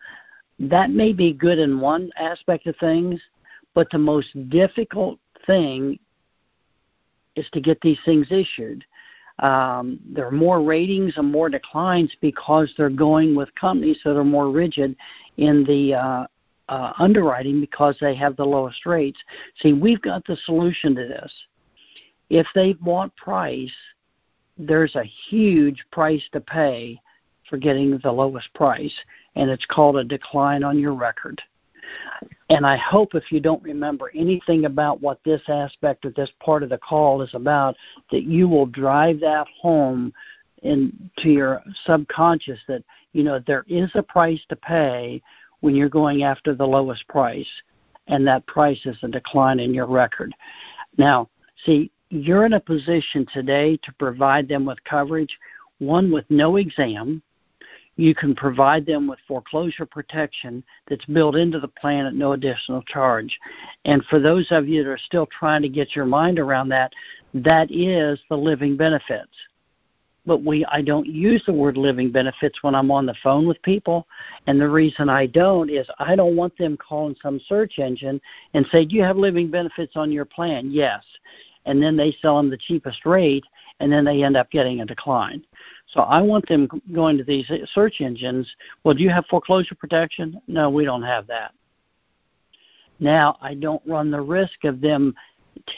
that 0.59 0.91
may 0.91 1.13
be 1.13 1.33
good 1.33 1.57
in 1.57 1.79
one 1.79 2.11
aspect 2.17 2.67
of 2.67 2.75
things, 2.77 3.19
but 3.73 3.89
the 3.91 3.97
most 3.97 4.27
difficult 4.49 5.19
thing 5.47 5.97
is 7.35 7.47
to 7.53 7.61
get 7.61 7.79
these 7.81 7.97
things 8.05 8.27
issued. 8.29 8.83
Um, 9.39 9.99
there 10.05 10.27
are 10.27 10.31
more 10.31 10.61
ratings 10.61 11.13
and 11.17 11.31
more 11.31 11.49
declines 11.49 12.15
because 12.21 12.71
they're 12.77 12.89
going 12.89 13.35
with 13.35 13.53
companies 13.55 13.97
that 14.03 14.17
are 14.17 14.23
more 14.23 14.51
rigid 14.51 14.95
in 15.37 15.63
the 15.63 15.95
uh, 15.95 16.27
uh, 16.71 16.93
underwriting 16.99 17.59
because 17.59 17.97
they 17.99 18.15
have 18.15 18.35
the 18.37 18.45
lowest 18.45 18.85
rates. 18.85 19.19
See, 19.59 19.73
we've 19.73 20.01
got 20.01 20.25
the 20.25 20.37
solution 20.45 20.95
to 20.95 21.05
this. 21.05 21.31
If 22.29 22.47
they 22.55 22.75
want 22.81 23.15
price, 23.17 23.73
there's 24.57 24.95
a 24.95 25.03
huge 25.29 25.83
price 25.91 26.23
to 26.31 26.39
pay 26.39 26.99
for 27.49 27.57
getting 27.57 27.99
the 28.01 28.11
lowest 28.11 28.51
price, 28.53 28.93
and 29.35 29.49
it's 29.49 29.65
called 29.65 29.97
a 29.97 30.03
decline 30.05 30.63
on 30.63 30.79
your 30.79 30.93
record. 30.93 31.41
And 32.49 32.65
I 32.65 32.77
hope 32.77 33.15
if 33.15 33.33
you 33.33 33.41
don't 33.41 33.61
remember 33.63 34.09
anything 34.15 34.63
about 34.63 35.01
what 35.01 35.19
this 35.25 35.41
aspect 35.49 36.05
of 36.05 36.15
this 36.15 36.31
part 36.41 36.63
of 36.63 36.69
the 36.69 36.77
call 36.77 37.21
is 37.21 37.33
about, 37.33 37.75
that 38.11 38.23
you 38.23 38.47
will 38.47 38.65
drive 38.65 39.19
that 39.19 39.47
home 39.59 40.13
into 40.63 41.01
your 41.29 41.61
subconscious 41.85 42.59
that, 42.69 42.83
you 43.11 43.23
know, 43.23 43.41
there 43.45 43.65
is 43.67 43.89
a 43.95 44.03
price 44.03 44.41
to 44.47 44.55
pay 44.55 45.21
when 45.61 45.75
you're 45.75 45.89
going 45.89 46.23
after 46.23 46.53
the 46.53 46.65
lowest 46.65 47.07
price, 47.07 47.47
and 48.07 48.27
that 48.27 48.45
price 48.45 48.79
is 48.85 48.97
a 49.03 49.07
decline 49.07 49.59
in 49.59 49.73
your 49.73 49.87
record. 49.87 50.33
Now, 50.97 51.29
see, 51.65 51.91
you're 52.09 52.45
in 52.45 52.53
a 52.53 52.59
position 52.59 53.25
today 53.33 53.77
to 53.83 53.93
provide 53.93 54.47
them 54.47 54.65
with 54.65 54.83
coverage, 54.83 55.37
one 55.79 56.11
with 56.11 56.25
no 56.29 56.57
exam. 56.57 57.21
You 57.95 58.15
can 58.15 58.35
provide 58.35 58.85
them 58.85 59.07
with 59.07 59.19
foreclosure 59.27 59.85
protection 59.85 60.63
that's 60.87 61.05
built 61.05 61.35
into 61.35 61.59
the 61.59 61.67
plan 61.67 62.05
at 62.05 62.15
no 62.15 62.33
additional 62.33 62.81
charge. 62.83 63.37
And 63.85 64.03
for 64.05 64.19
those 64.19 64.47
of 64.51 64.67
you 64.67 64.83
that 64.83 64.89
are 64.89 64.97
still 64.97 65.27
trying 65.27 65.61
to 65.61 65.69
get 65.69 65.95
your 65.95 66.05
mind 66.05 66.39
around 66.39 66.69
that, 66.69 66.93
that 67.33 67.69
is 67.71 68.19
the 68.29 68.37
living 68.37 68.75
benefits 68.75 69.35
but 70.25 70.43
we 70.43 70.65
I 70.65 70.81
don't 70.81 71.07
use 71.07 71.43
the 71.45 71.53
word 71.53 71.77
living 71.77 72.11
benefits 72.11 72.61
when 72.61 72.75
I'm 72.75 72.91
on 72.91 73.05
the 73.05 73.15
phone 73.23 73.47
with 73.47 73.61
people. 73.61 74.07
And 74.47 74.59
the 74.59 74.69
reason 74.69 75.09
I 75.09 75.25
don't 75.27 75.69
is 75.69 75.87
I 75.99 76.15
don't 76.15 76.35
want 76.35 76.57
them 76.57 76.77
calling 76.77 77.15
some 77.21 77.39
search 77.47 77.79
engine 77.79 78.21
and 78.53 78.65
say, 78.71 78.85
"Do 78.85 78.95
you 78.95 79.03
have 79.03 79.17
living 79.17 79.49
benefits 79.49 79.95
on 79.95 80.11
your 80.11 80.25
plan?" 80.25 80.69
Yes. 80.71 81.03
And 81.65 81.81
then 81.81 81.95
they 81.95 82.11
sell 82.21 82.37
them 82.37 82.49
the 82.49 82.57
cheapest 82.57 83.05
rate 83.05 83.43
and 83.79 83.91
then 83.91 84.03
they 84.03 84.23
end 84.23 84.35
up 84.35 84.49
getting 84.49 84.81
a 84.81 84.85
decline. 84.85 85.43
So 85.87 86.01
I 86.01 86.21
want 86.21 86.47
them 86.47 86.67
going 86.91 87.17
to 87.17 87.23
these 87.23 87.51
search 87.73 88.01
engines, 88.01 88.51
"Well, 88.83 88.95
do 88.95 89.03
you 89.03 89.09
have 89.09 89.25
foreclosure 89.27 89.75
protection?" 89.75 90.41
No, 90.47 90.69
we 90.69 90.85
don't 90.85 91.03
have 91.03 91.27
that. 91.27 91.53
Now, 92.99 93.37
I 93.41 93.55
don't 93.55 93.81
run 93.87 94.11
the 94.11 94.21
risk 94.21 94.63
of 94.63 94.79
them 94.79 95.15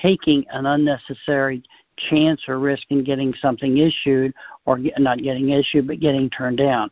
taking 0.01 0.45
an 0.49 0.65
unnecessary 0.65 1.63
chance 2.09 2.41
or 2.47 2.59
risk 2.59 2.83
in 2.89 3.03
getting 3.03 3.33
something 3.35 3.77
issued 3.77 4.33
or 4.65 4.77
get, 4.77 4.99
not 4.99 5.19
getting 5.19 5.49
issued 5.49 5.87
but 5.87 5.99
getting 5.99 6.29
turned 6.29 6.57
down. 6.57 6.89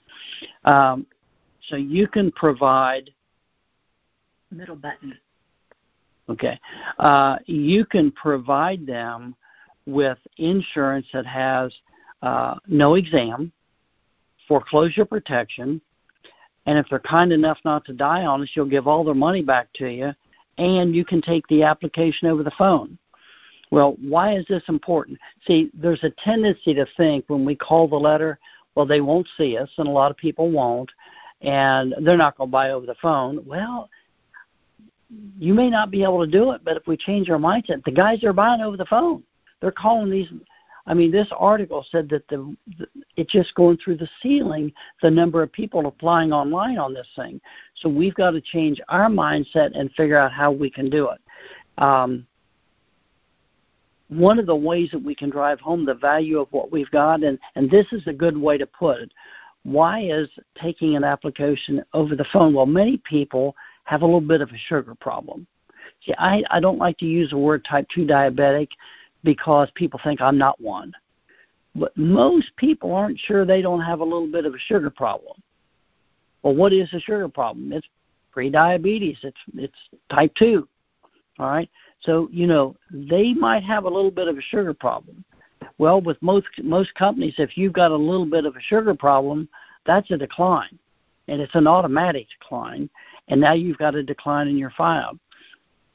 Um, 0.66 1.06
so 1.68 1.76
you 1.76 2.08
can 2.08 2.32
provide 2.32 3.10
middle 4.52 4.76
button. 4.76 5.18
Okay. 6.30 6.60
Uh, 7.00 7.38
you 7.46 7.86
can 7.86 8.12
provide 8.12 8.86
them 8.86 9.36
with 9.86 10.18
insurance 10.38 11.08
that 11.14 11.26
has 11.26 11.74
uh, 12.22 12.56
no 12.68 12.96
exam, 12.96 13.52
foreclosure 14.48 15.06
protection, 15.06 15.82
and 16.66 16.78
if 16.78 16.86
they're 16.90 17.00
kind 17.00 17.32
enough 17.32 17.58
not 17.66 17.86
to 17.86 17.94
die 17.94 18.26
on 18.26 18.42
us, 18.42 18.50
you'll 18.54 18.66
give 18.66 18.88
all 18.88 19.04
their 19.04 19.16
money 19.16 19.42
back 19.42 19.68
to 19.74 19.88
you, 19.88 20.14
and 20.58 20.96
you 20.96 21.04
can 21.04 21.22
take 21.22 21.46
the 21.48 21.64
application 21.64 22.28
over 22.28 22.44
the 22.44 22.52
phone. 22.52 22.98
Well, 23.72 23.96
why 24.02 24.36
is 24.36 24.46
this 24.48 24.64
important? 24.68 25.18
See, 25.48 25.72
there's 25.74 26.04
a 26.04 26.12
tendency 26.24 26.74
to 26.74 26.86
think 26.98 27.26
when 27.28 27.46
we 27.46 27.56
call 27.56 27.88
the 27.88 27.96
letter, 27.96 28.38
well, 28.76 28.86
they 28.86 29.02
won't 29.02 29.28
see 29.38 29.58
us, 29.58 29.70
and 29.78 29.88
a 29.88 29.92
lot 29.92 30.12
of 30.12 30.18
people 30.18 30.52
won't, 30.52 30.92
and 31.42 31.96
they're 32.02 32.18
not 32.18 32.38
going 32.38 32.50
to 32.50 32.52
buy 32.52 32.72
over 32.72 32.86
the 32.86 32.96
phone. 33.02 33.44
Well, 33.46 33.90
you 35.40 35.54
may 35.54 35.70
not 35.70 35.92
be 35.92 36.04
able 36.04 36.24
to 36.24 36.32
do 36.32 36.52
it, 36.52 36.64
but 36.64 36.78
if 36.78 36.88
we 36.88 36.96
change 36.96 37.30
our 37.30 37.38
mindset, 37.38 37.84
the 37.84 37.92
guys 37.92 38.24
are 38.24 38.34
buying 38.34 38.62
over 38.62 38.78
the 38.78 38.86
phone. 38.86 39.24
They're 39.62 39.72
calling 39.72 40.10
these. 40.10 40.30
I 40.88 40.94
mean, 40.94 41.12
this 41.12 41.28
article 41.38 41.86
said 41.92 42.10
that 42.10 42.28
the, 42.28 42.56
the 42.78 42.88
it's 43.16 43.32
just 43.32 43.54
going 43.56 43.78
through 43.78 43.98
the 43.98 44.10
ceiling 44.22 44.72
the 45.02 45.12
number 45.12 45.44
of 45.44 45.52
people 45.52 45.86
applying 45.86 46.32
online 46.32 46.78
on 46.78 46.94
this 46.94 47.08
thing. 47.16 47.40
So 47.76 47.90
we've 47.90 48.16
got 48.16 48.32
to 48.32 48.42
change 48.42 48.82
our 48.90 49.08
mindset 49.08 49.78
and 49.78 49.92
figure 49.92 50.18
out 50.18 50.32
how 50.32 50.52
we 50.52 50.70
can 50.70 50.90
do 50.90 51.10
it. 51.10 51.20
Um, 51.78 52.26
one 54.12 54.40
of 54.40 54.46
the 54.46 54.56
ways 54.56 54.90
that 54.92 55.02
we 55.02 55.16
can 55.16 55.30
drive 55.30 55.62
home 55.62 55.86
the 55.86 55.94
value 55.94 56.40
of 56.40 56.50
what 56.52 56.70
we've 56.70 56.92
got, 56.92 57.24
and, 57.24 57.40
and 57.56 57.72
this 57.72 57.88
is 57.94 58.06
a 58.08 58.14
good 58.14 58.38
way 58.38 58.58
to 58.58 58.66
put 58.66 59.00
it. 59.00 59.14
Why 59.64 60.02
is 60.02 60.30
taking 60.62 60.98
an 60.98 61.04
application 61.06 61.82
over 61.94 62.16
the 62.16 62.26
phone? 62.34 62.54
Well, 62.54 62.66
many 62.66 62.98
people 62.98 63.56
have 63.86 64.02
a 64.02 64.06
little 64.06 64.20
bit 64.20 64.42
of 64.42 64.50
a 64.50 64.58
sugar 64.58 64.96
problem. 64.96 65.48
See, 66.06 66.14
I, 66.18 66.44
I 66.50 66.60
don't 66.60 66.78
like 66.78 66.98
to 66.98 67.06
use 67.06 67.30
the 67.30 67.38
word 67.38 67.64
type 67.64 67.88
2 67.96 68.06
diabetic 68.06 68.68
because 69.24 69.70
people 69.76 70.00
think 70.04 70.20
I'm 70.20 70.38
not 70.38 70.60
one. 70.60 70.92
But 71.74 71.96
most 71.96 72.54
people 72.58 72.94
aren't 72.94 73.18
sure 73.18 73.46
they 73.46 73.62
don't 73.62 73.82
have 73.82 74.02
a 74.02 74.04
little 74.04 74.30
bit 74.30 74.46
of 74.46 74.54
a 74.54 74.60
sugar 74.60 74.90
problem. 74.90 75.38
Well, 76.44 76.56
what 76.56 76.74
is 76.74 76.92
a 76.94 77.00
sugar 77.00 77.30
problem? 77.30 77.72
It's 77.72 77.88
pre-diabetes. 78.32 79.20
It's 79.24 79.38
it's 79.56 79.78
type 80.10 80.34
2. 80.36 80.68
All 81.40 81.48
right? 81.48 81.70
So, 82.02 82.28
you 82.32 82.48
know, 82.48 82.76
they 82.92 83.34
might 83.34 83.64
have 83.64 83.86
a 83.86 83.90
little 83.90 84.12
bit 84.12 84.28
of 84.28 84.38
a 84.38 84.42
sugar 84.42 84.74
problem. 84.74 85.24
Well, 85.78 86.02
with 86.02 86.22
most 86.22 86.48
most 86.64 86.94
companies 86.96 87.36
if 87.38 87.58
you've 87.58 87.74
got 87.74 87.92
a 87.92 87.96
little 87.96 88.26
bit 88.26 88.46
of 88.46 88.56
a 88.56 88.62
sugar 88.62 88.94
problem, 88.96 89.48
that's 89.86 90.12
a 90.12 90.18
decline. 90.18 90.78
And 91.28 91.42
it's 91.42 91.56
an 91.56 91.68
automatic 91.68 92.28
decline, 92.40 92.90
and 93.28 93.40
now 93.40 93.54
you've 93.54 93.78
got 93.78 93.96
a 93.96 94.04
decline 94.04 94.48
in 94.48 94.58
your 94.58 94.72
file. 94.72 95.18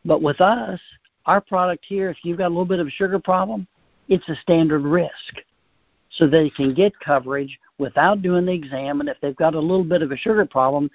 But 0.04 0.22
with 0.22 0.40
us, 0.40 0.80
our 1.26 1.40
product 1.40 1.84
here, 1.84 2.10
if 2.10 2.18
you've 2.22 2.38
got 2.38 2.46
a 2.46 2.54
little 2.54 2.64
bit 2.64 2.78
of 2.78 2.86
a 2.86 2.90
sugar 2.90 3.18
problem, 3.18 3.66
it's 4.08 4.28
a 4.28 4.36
standard 4.36 4.82
risk. 4.82 5.42
So 6.12 6.26
they 6.26 6.48
can 6.50 6.72
get 6.72 6.98
coverage 7.00 7.58
without 7.78 8.22
doing 8.22 8.46
the 8.46 8.52
exam, 8.52 9.00
and 9.00 9.08
if 9.08 9.16
they've 9.20 9.36
got 9.36 9.54
a 9.54 9.60
little 9.60 9.84
bit 9.84 10.02
of 10.02 10.12
a 10.12 10.16
sugar 10.16 10.46
problem, 10.46 10.88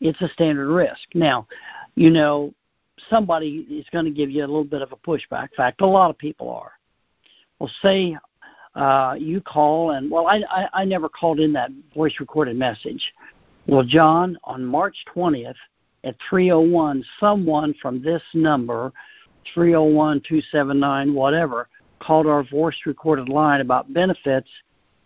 it's 0.00 0.20
a 0.20 0.28
standard 0.28 0.68
risk. 0.68 1.08
Now, 1.14 1.46
you 1.94 2.10
know, 2.10 2.52
somebody 3.10 3.66
is 3.70 3.86
going 3.92 4.04
to 4.04 4.10
give 4.10 4.30
you 4.30 4.40
a 4.40 4.46
little 4.46 4.64
bit 4.64 4.82
of 4.82 4.92
a 4.92 4.96
pushback. 4.96 5.50
In 5.50 5.56
fact, 5.56 5.80
a 5.80 5.86
lot 5.86 6.10
of 6.10 6.18
people 6.18 6.50
are. 6.50 6.72
Well, 7.58 7.70
say 7.82 8.16
uh, 8.74 9.16
you 9.18 9.40
call, 9.40 9.92
and 9.92 10.10
well, 10.10 10.26
I, 10.26 10.42
I, 10.50 10.68
I 10.72 10.84
never 10.84 11.08
called 11.08 11.40
in 11.40 11.52
that 11.54 11.70
voice 11.94 12.14
recorded 12.20 12.56
message. 12.56 13.02
Well, 13.66 13.84
John, 13.84 14.38
on 14.44 14.64
March 14.64 14.96
20th 15.14 15.54
at 16.04 16.16
301, 16.28 17.04
someone 17.18 17.74
from 17.80 18.02
this 18.02 18.22
number 18.34 18.92
301 19.54 20.20
279, 20.28 21.14
whatever, 21.14 21.68
called 21.98 22.26
our 22.26 22.44
voice 22.44 22.76
recorded 22.84 23.28
line 23.28 23.60
about 23.60 23.92
benefits 23.92 24.48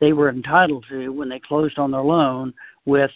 they 0.00 0.12
were 0.12 0.30
entitled 0.30 0.84
to 0.88 1.10
when 1.10 1.28
they 1.28 1.38
closed 1.38 1.78
on 1.78 1.90
their 1.90 2.00
loan 2.00 2.52
with 2.86 3.10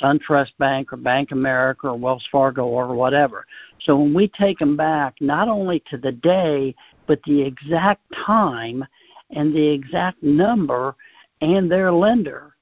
SunTrust 0.00 0.56
Bank 0.58 0.92
or 0.92 0.96
Bank 0.96 1.32
America 1.32 1.88
or 1.88 1.96
Wells 1.96 2.26
Fargo 2.30 2.64
or 2.64 2.94
whatever. 2.94 3.46
So 3.80 3.96
when 3.96 4.14
we 4.14 4.28
take 4.28 4.58
them 4.58 4.76
back, 4.76 5.14
not 5.20 5.48
only 5.48 5.82
to 5.90 5.96
the 5.96 6.12
day, 6.12 6.74
but 7.06 7.20
the 7.24 7.42
exact 7.42 8.02
time 8.24 8.84
and 9.30 9.54
the 9.54 9.66
exact 9.66 10.22
number 10.22 10.94
and 11.40 11.70
their 11.70 11.92
lender, 11.92 12.54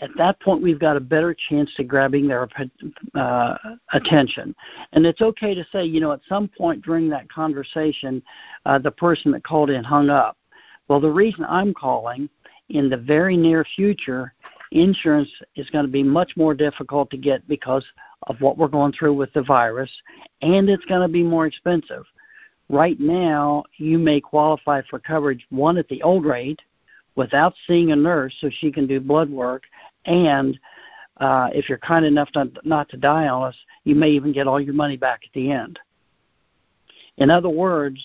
at 0.00 0.10
that 0.16 0.38
point 0.40 0.62
we've 0.62 0.78
got 0.78 0.96
a 0.96 1.00
better 1.00 1.34
chance 1.48 1.72
to 1.76 1.84
grabbing 1.84 2.28
their 2.28 2.48
uh, 3.14 3.56
attention. 3.92 4.54
And 4.92 5.06
it's 5.06 5.22
okay 5.22 5.54
to 5.54 5.64
say, 5.72 5.84
you 5.84 6.00
know, 6.00 6.12
at 6.12 6.20
some 6.28 6.48
point 6.48 6.84
during 6.84 7.08
that 7.10 7.30
conversation, 7.30 8.22
uh, 8.66 8.78
the 8.78 8.90
person 8.90 9.32
that 9.32 9.44
called 9.44 9.70
in 9.70 9.82
hung 9.82 10.10
up. 10.10 10.36
Well, 10.88 11.00
the 11.00 11.10
reason 11.10 11.44
I'm 11.48 11.74
calling 11.74 12.28
in 12.68 12.90
the 12.90 12.96
very 12.96 13.36
near 13.36 13.64
future, 13.64 14.34
insurance 14.72 15.30
is 15.54 15.70
going 15.70 15.84
to 15.84 15.90
be 15.90 16.02
much 16.02 16.32
more 16.36 16.54
difficult 16.54 17.10
to 17.10 17.16
get 17.16 17.46
because 17.48 17.84
of 18.26 18.40
what 18.40 18.58
we're 18.58 18.68
going 18.68 18.92
through 18.92 19.14
with 19.14 19.32
the 19.32 19.42
virus, 19.42 19.90
and 20.42 20.68
it's 20.68 20.84
going 20.86 21.02
to 21.02 21.12
be 21.12 21.22
more 21.22 21.46
expensive. 21.46 22.04
Right 22.68 22.98
now, 22.98 23.64
you 23.76 23.98
may 23.98 24.20
qualify 24.20 24.82
for 24.90 24.98
coverage 24.98 25.46
one 25.50 25.78
at 25.78 25.88
the 25.88 26.02
old 26.02 26.24
rate 26.24 26.60
without 27.14 27.54
seeing 27.66 27.92
a 27.92 27.96
nurse 27.96 28.34
so 28.40 28.50
she 28.50 28.72
can 28.72 28.86
do 28.86 29.00
blood 29.00 29.30
work 29.30 29.62
and 30.04 30.58
uh, 31.18 31.48
if 31.52 31.68
you're 31.68 31.78
kind 31.78 32.04
enough 32.04 32.30
to, 32.32 32.50
not 32.64 32.88
to 32.90 32.96
die 32.96 33.28
on 33.28 33.48
us, 33.48 33.56
you 33.84 33.94
may 33.94 34.10
even 34.10 34.32
get 34.32 34.46
all 34.46 34.60
your 34.60 34.74
money 34.74 34.96
back 34.96 35.22
at 35.24 35.32
the 35.32 35.50
end. 35.50 35.78
In 37.16 37.30
other 37.30 37.48
words, 37.48 38.02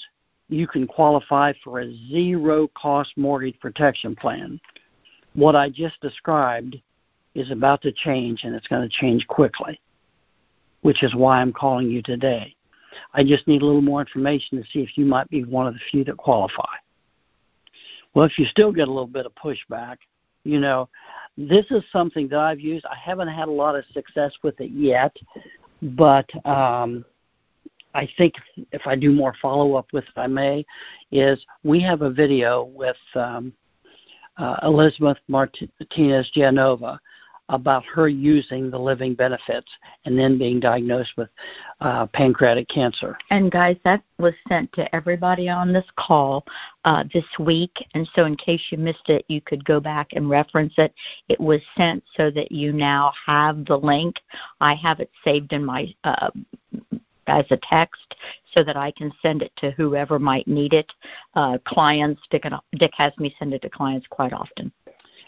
you 0.48 0.68
can 0.68 0.88
qualify 0.88 1.54
for 1.64 1.80
a 1.80 1.94
zero 2.10 2.70
cost 2.76 3.12
mortgage 3.18 3.60
protection 3.60 4.16
plan. 4.16 4.60
What 5.34 5.56
I 5.56 5.70
just 5.70 6.00
described 6.02 6.78
is 7.36 7.52
about 7.52 7.82
to 7.84 7.92
change 7.92 8.44
and 8.44 8.56
it's 8.56 8.68
going 8.68 8.88
to 8.88 8.96
change 8.96 9.26
quickly, 9.28 9.80
which 10.82 11.04
is 11.04 11.16
why 11.16 11.40
I'm 11.40 11.54
calling 11.54 11.90
you 11.90 12.02
today. 12.02 12.56
I 13.14 13.24
just 13.24 13.48
need 13.48 13.62
a 13.62 13.66
little 13.66 13.82
more 13.82 14.02
information 14.02 14.58
to 14.58 14.70
see 14.70 14.80
if 14.80 14.98
you 14.98 15.06
might 15.06 15.30
be 15.30 15.44
one 15.44 15.68
of 15.68 15.74
the 15.74 15.80
few 15.90 16.04
that 16.06 16.18
qualify. 16.18 16.74
Well, 18.14 18.26
if 18.26 18.38
you 18.38 18.46
still 18.46 18.74
get 18.74 18.90
a 18.90 18.92
little 18.92 19.08
bit 19.08 19.26
of 19.26 19.34
pushback, 19.36 19.98
you 20.44 20.60
know, 20.60 20.90
this 21.38 21.66
is 21.72 21.84
something 21.92 22.28
that 22.30 22.40
I've 22.40 22.60
used. 22.60 22.86
I 22.86 22.96
haven't 22.96 23.30
had 23.30 23.48
a 23.48 23.52
lot 23.52 23.76
of 23.76 23.86
success 23.94 24.34
with 24.44 24.60
it 24.60 24.72
yet, 24.72 25.16
but 25.82 26.30
um, 26.46 27.06
I 27.94 28.08
think 28.18 28.36
if 28.72 28.82
I 28.86 28.96
do 28.96 29.12
more 29.12 29.34
follow 29.42 29.76
up 29.76 29.88
with, 29.94 30.04
if 30.04 30.18
I 30.18 30.28
may, 30.28 30.66
is 31.12 31.44
we 31.64 31.82
have 31.82 32.02
a 32.02 32.10
video 32.10 32.66
with 32.66 32.98
um, 33.16 33.54
uh, 34.42 34.58
Elizabeth 34.64 35.18
Martinez 35.28 36.30
Genova 36.34 37.00
about 37.50 37.84
her 37.86 38.08
using 38.08 38.72
the 38.72 38.80
living 38.80 39.14
benefits 39.14 39.70
and 40.06 40.18
then 40.18 40.38
being 40.38 40.60
diagnosed 40.60 41.12
with 41.18 41.30
uh, 41.82 42.06
pancreatic 42.08 42.68
cancer. 42.70 43.18
And 43.30 43.52
guys, 43.52 43.76
that 43.84 44.02
was 44.18 44.34
sent 44.48 44.72
to 44.74 44.96
everybody 44.96 45.50
on 45.50 45.74
this 45.74 45.86
call 45.98 46.46
uh, 46.86 47.04
this 47.14 47.26
week. 47.40 47.86
And 47.94 48.10
so, 48.16 48.26
in 48.26 48.38
case 48.38 48.62
you 48.72 48.78
missed 48.78 49.10
it, 49.10 49.26
you 49.28 49.42
could 49.42 49.64
go 49.66 49.80
back 49.80 50.14
and 50.14 50.30
reference 50.30 50.74
it. 50.78 50.94
It 51.28 51.40
was 51.40 51.62
sent 51.78 52.04
so 52.16 52.32
that 52.32 52.52
you 52.52 52.72
now 52.72 53.12
have 53.26 53.66
the 53.66 53.78
link. 53.78 54.16
I 54.62 54.74
have 54.76 55.02
it 55.02 55.12
saved 55.24 55.52
in 55.52 55.66
my 55.66 55.94
uh, 56.06 56.30
as 57.28 57.46
a 57.52 57.60
text 57.70 58.16
so 58.54 58.64
that 58.64 58.76
I 58.76 58.92
can 58.92 59.12
send 59.22 59.42
it 59.42 59.52
to 59.58 59.72
whoever 59.72 60.20
might 60.20 60.48
need 60.48 60.74
it. 60.74 60.92
Uh, 61.36 61.58
clients, 61.66 62.22
Dick, 62.30 62.46
Dick 62.78 62.92
has 62.98 63.14
me 63.18 63.36
send 63.38 63.54
it 63.54 63.62
to 63.62 63.70
clients 63.70 64.08
quite 64.10 64.34
often. 64.34 64.72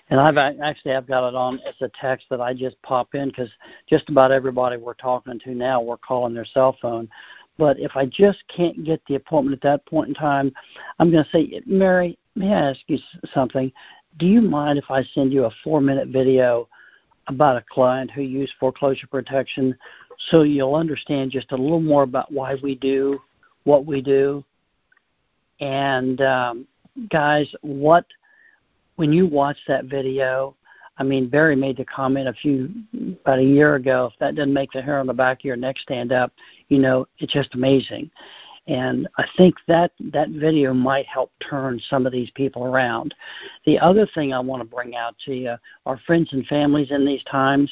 And 0.09 0.19
I've 0.19 0.37
actually 0.37 0.93
I've 0.93 1.07
got 1.07 1.27
it 1.29 1.35
on 1.35 1.59
as 1.67 1.75
a 1.81 1.89
text 1.99 2.27
that 2.29 2.41
I 2.41 2.53
just 2.53 2.81
pop 2.81 3.15
in 3.15 3.29
because 3.29 3.49
just 3.89 4.09
about 4.09 4.31
everybody 4.31 4.77
we're 4.77 4.93
talking 4.95 5.39
to 5.39 5.55
now 5.55 5.81
we're 5.81 5.97
calling 5.97 6.33
their 6.33 6.45
cell 6.45 6.77
phone. 6.81 7.09
But 7.57 7.79
if 7.79 7.95
I 7.95 8.05
just 8.05 8.43
can't 8.53 8.83
get 8.83 9.01
the 9.07 9.15
appointment 9.15 9.55
at 9.55 9.61
that 9.61 9.85
point 9.85 10.09
in 10.09 10.15
time, 10.15 10.51
I'm 10.99 11.11
going 11.11 11.23
to 11.23 11.29
say, 11.29 11.61
Mary, 11.65 12.17
may 12.35 12.51
I 12.51 12.71
ask 12.71 12.79
you 12.87 12.97
something? 13.33 13.71
Do 14.17 14.25
you 14.25 14.41
mind 14.41 14.77
if 14.77 14.89
I 14.89 15.03
send 15.03 15.31
you 15.31 15.45
a 15.45 15.51
four 15.63 15.79
minute 15.79 16.09
video 16.09 16.67
about 17.27 17.57
a 17.57 17.63
client 17.71 18.11
who 18.11 18.21
used 18.21 18.53
foreclosure 18.59 19.07
protection 19.07 19.75
so 20.29 20.43
you'll 20.43 20.75
understand 20.75 21.31
just 21.31 21.51
a 21.51 21.57
little 21.57 21.81
more 21.81 22.03
about 22.03 22.31
why 22.31 22.55
we 22.61 22.75
do 22.75 23.19
what 23.63 23.85
we 23.85 24.01
do? 24.01 24.43
And 25.59 26.21
um, 26.21 26.67
guys, 27.09 27.53
what 27.61 28.05
when 28.95 29.11
you 29.11 29.25
watch 29.25 29.57
that 29.67 29.85
video, 29.85 30.55
I 30.97 31.03
mean, 31.03 31.27
Barry 31.27 31.55
made 31.55 31.77
the 31.77 31.85
comment 31.85 32.27
a 32.27 32.33
few 32.33 32.69
about 33.21 33.39
a 33.39 33.43
year 33.43 33.75
ago. 33.75 34.09
If 34.11 34.19
that 34.19 34.35
doesn't 34.35 34.53
make 34.53 34.71
the 34.71 34.81
hair 34.81 34.99
on 34.99 35.07
the 35.07 35.13
back 35.13 35.39
of 35.39 35.45
your 35.45 35.55
neck 35.55 35.77
stand 35.79 36.11
up, 36.11 36.31
you 36.69 36.79
know, 36.79 37.07
it's 37.17 37.33
just 37.33 37.55
amazing. 37.55 38.11
And 38.67 39.09
I 39.17 39.25
think 39.35 39.55
that 39.67 39.91
that 40.11 40.29
video 40.29 40.73
might 40.73 41.05
help 41.05 41.31
turn 41.49 41.81
some 41.89 42.05
of 42.05 42.13
these 42.13 42.29
people 42.31 42.63
around. 42.63 43.13
The 43.65 43.77
other 43.79 44.07
thing 44.13 44.31
I 44.31 44.39
want 44.39 44.61
to 44.61 44.75
bring 44.75 44.95
out 44.95 45.15
to 45.25 45.33
you, 45.33 45.55
our 45.85 45.99
friends 46.05 46.31
and 46.31 46.45
families 46.47 46.91
in 46.91 47.05
these 47.05 47.23
times, 47.23 47.69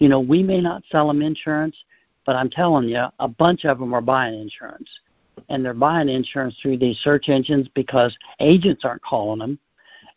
you 0.00 0.08
know, 0.08 0.18
we 0.18 0.42
may 0.42 0.60
not 0.60 0.82
sell 0.90 1.06
them 1.06 1.22
insurance, 1.22 1.76
But 2.26 2.36
I'm 2.36 2.50
telling 2.50 2.88
you, 2.88 3.04
a 3.18 3.28
bunch 3.28 3.64
of 3.64 3.78
them 3.78 3.94
are 3.94 4.00
buying 4.00 4.38
insurance. 4.38 4.88
And 5.48 5.64
they're 5.64 5.74
buying 5.74 6.08
insurance 6.08 6.56
through 6.60 6.78
these 6.78 6.98
search 6.98 7.28
engines 7.28 7.68
because 7.74 8.16
agents 8.40 8.84
aren't 8.84 9.02
calling 9.02 9.38
them. 9.38 9.58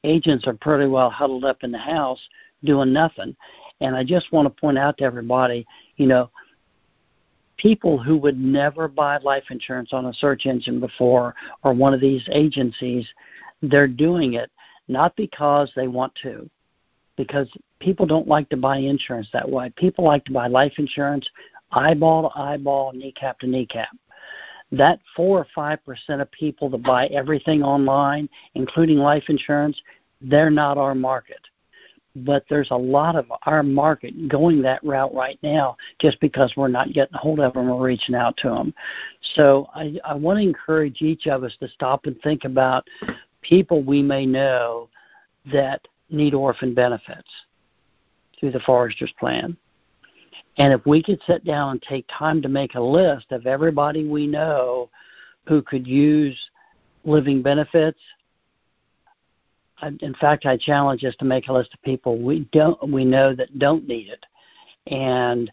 Agents 0.04 0.48
are 0.48 0.54
pretty 0.54 0.88
well 0.88 1.10
huddled 1.10 1.46
up 1.46 1.64
in 1.64 1.72
the 1.72 1.78
house 1.78 2.20
doing 2.64 2.92
nothing. 2.92 3.36
And 3.80 3.96
I 3.96 4.04
just 4.04 4.32
want 4.32 4.46
to 4.46 4.62
point 4.62 4.78
out 4.78 4.98
to 4.98 5.04
everybody, 5.04 5.66
you 5.98 6.08
know, 6.08 6.30
people 7.58 7.98
who 7.98 8.18
would 8.18 8.38
never 8.38 8.88
buy 8.88 9.18
life 9.18 9.46
insurance 9.50 9.94
on 9.94 10.08
a 10.08 10.14
search 10.14 10.46
engine 10.46 10.80
before 10.80 11.36
or 11.64 11.74
one 11.74 11.94
of 11.94 12.02
these 12.02 12.28
agencies, 12.32 13.08
they're 13.62 13.88
doing 13.88 14.34
it 14.34 14.52
not 14.88 15.16
because 15.16 15.72
they 15.76 15.88
want 15.88 16.14
to, 16.22 16.50
because 17.16 17.52
people 17.80 18.06
don't 18.06 18.28
like 18.28 18.50
to 18.50 18.58
buy 18.58 18.78
insurance 18.78 19.28
that 19.34 19.50
way. 19.50 19.72
People 19.76 20.06
like 20.06 20.26
to 20.26 20.32
buy 20.32 20.48
life 20.48 20.74
insurance 20.78 21.28
eyeball 21.72 22.30
to 22.30 22.40
eyeball, 22.40 22.92
kneecap 22.94 23.40
to 23.40 23.48
kneecap. 23.48 23.90
That 24.72 25.00
four 25.16 25.40
or 25.40 25.48
five 25.54 25.84
percent 25.86 26.22
of 26.22 26.32
people 26.32 26.70
that 26.70 26.84
buy 26.84 27.08
everything 27.08 27.62
online, 27.62 28.30
including 28.56 28.98
life 28.98 29.26
insurance, 29.28 29.80
they're 30.22 30.50
not 30.50 30.78
our 30.78 30.96
market 30.96 31.40
but 32.16 32.46
there's 32.50 32.70
a 32.72 32.76
lot 32.76 33.16
of 33.16 33.32
our 33.44 33.64
market 33.64 34.28
going 34.28 34.62
that 34.62 34.84
route 34.84 35.14
right 35.14 35.40
now 35.42 35.76
just 36.00 36.20
because 36.20 36.54
we're 36.56 36.68
not 36.68 36.94
getting 36.94 37.16
a 37.16 37.18
hold 37.18 37.40
of 37.40 37.54
them 37.54 37.70
or 37.70 37.82
reaching 37.82 38.16
out 38.16 38.38
to 38.38 38.50
them. 38.50 38.74
So 39.36 39.68
I, 39.74 39.96
I 40.06 40.14
want 40.14 40.38
to 40.38 40.44
encourage 40.44 41.02
each 41.02 41.28
of 41.28 41.44
us 41.44 41.56
to 41.60 41.68
stop 41.68 42.06
and 42.06 42.20
think 42.22 42.46
about 42.46 42.88
people 43.42 43.82
we 43.82 44.02
may 44.02 44.26
know 44.26 44.90
that 45.52 45.88
need 46.14 46.34
orphan 46.34 46.74
benefits 46.74 47.30
through 48.40 48.52
the 48.52 48.60
Forester's 48.62 49.14
Plan. 49.20 49.58
And 50.58 50.72
if 50.74 50.86
we 50.86 51.02
could 51.02 51.22
sit 51.26 51.44
down 51.44 51.72
and 51.72 51.82
take 51.82 52.06
time 52.08 52.42
to 52.42 52.50
make 52.50 52.76
a 52.76 52.82
list 52.82 53.32
of 53.32 53.48
everybody 53.48 54.08
we 54.08 54.28
know 54.28 54.90
who 55.48 55.62
could 55.62 55.86
use 55.86 56.38
living 57.04 57.42
benefits 57.42 58.00
in 60.02 60.14
fact, 60.16 60.46
I 60.46 60.58
challenge 60.58 61.04
us 61.04 61.16
to 61.18 61.26
make 61.26 61.48
a 61.48 61.54
list 61.54 61.74
of 61.74 61.82
people 61.82 62.18
we 62.18 62.48
don't 62.52 62.92
we 62.92 63.06
know 63.06 63.36
that 63.36 63.60
don't 63.60 63.88
need 63.88 64.10
it, 64.10 64.26
and 64.88 65.52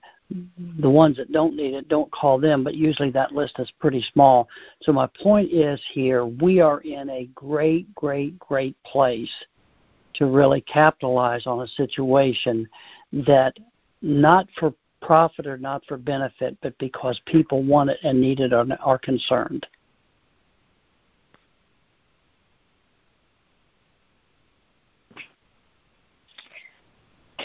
the 0.81 0.90
ones 0.90 1.16
that 1.16 1.33
don't 1.33 1.57
need 1.57 1.75
it 1.75 1.88
don't 1.88 2.11
call 2.12 2.38
them. 2.38 2.62
But 2.62 2.75
usually 2.75 3.11
that 3.11 3.33
list 3.33 3.59
is 3.59 3.70
pretty 3.81 4.05
small. 4.12 4.49
So 4.83 4.92
my 4.92 5.09
point 5.23 5.53
is 5.53 5.81
here 5.92 6.25
we 6.25 6.61
are 6.61 6.81
in 6.81 7.11
a 7.11 7.29
great, 7.35 7.92
great, 7.94 8.38
great 8.38 8.77
place 8.85 9.31
to 10.14 10.27
really 10.27 10.61
capitalize 10.62 11.46
on 11.46 11.62
a 11.62 11.68
situation 11.68 12.68
that 13.12 13.57
not 14.03 14.46
for 14.59 14.75
profit 15.01 15.46
or 15.46 15.57
not 15.57 15.83
for 15.87 15.96
benefit, 15.96 16.57
but 16.62 16.77
because 16.79 17.20
people 17.27 17.62
want 17.62 17.90
it 17.90 17.99
and 18.03 18.20
need 18.20 18.40
it 18.40 18.53
are 18.53 18.99
concerned. 18.99 19.66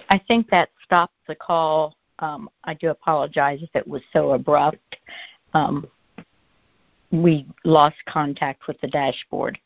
I 0.09 0.19
think 0.27 0.49
that 0.49 0.69
stopped 0.83 1.15
the 1.27 1.35
call. 1.35 1.95
Um, 2.19 2.49
I 2.63 2.73
do 2.75 2.89
apologize 2.89 3.59
if 3.61 3.69
it 3.73 3.87
was 3.87 4.01
so 4.13 4.31
abrupt. 4.31 4.97
Um, 5.53 5.87
we 7.11 7.47
lost 7.63 7.97
contact 8.07 8.67
with 8.67 8.79
the 8.81 8.87
dashboard. 8.87 9.57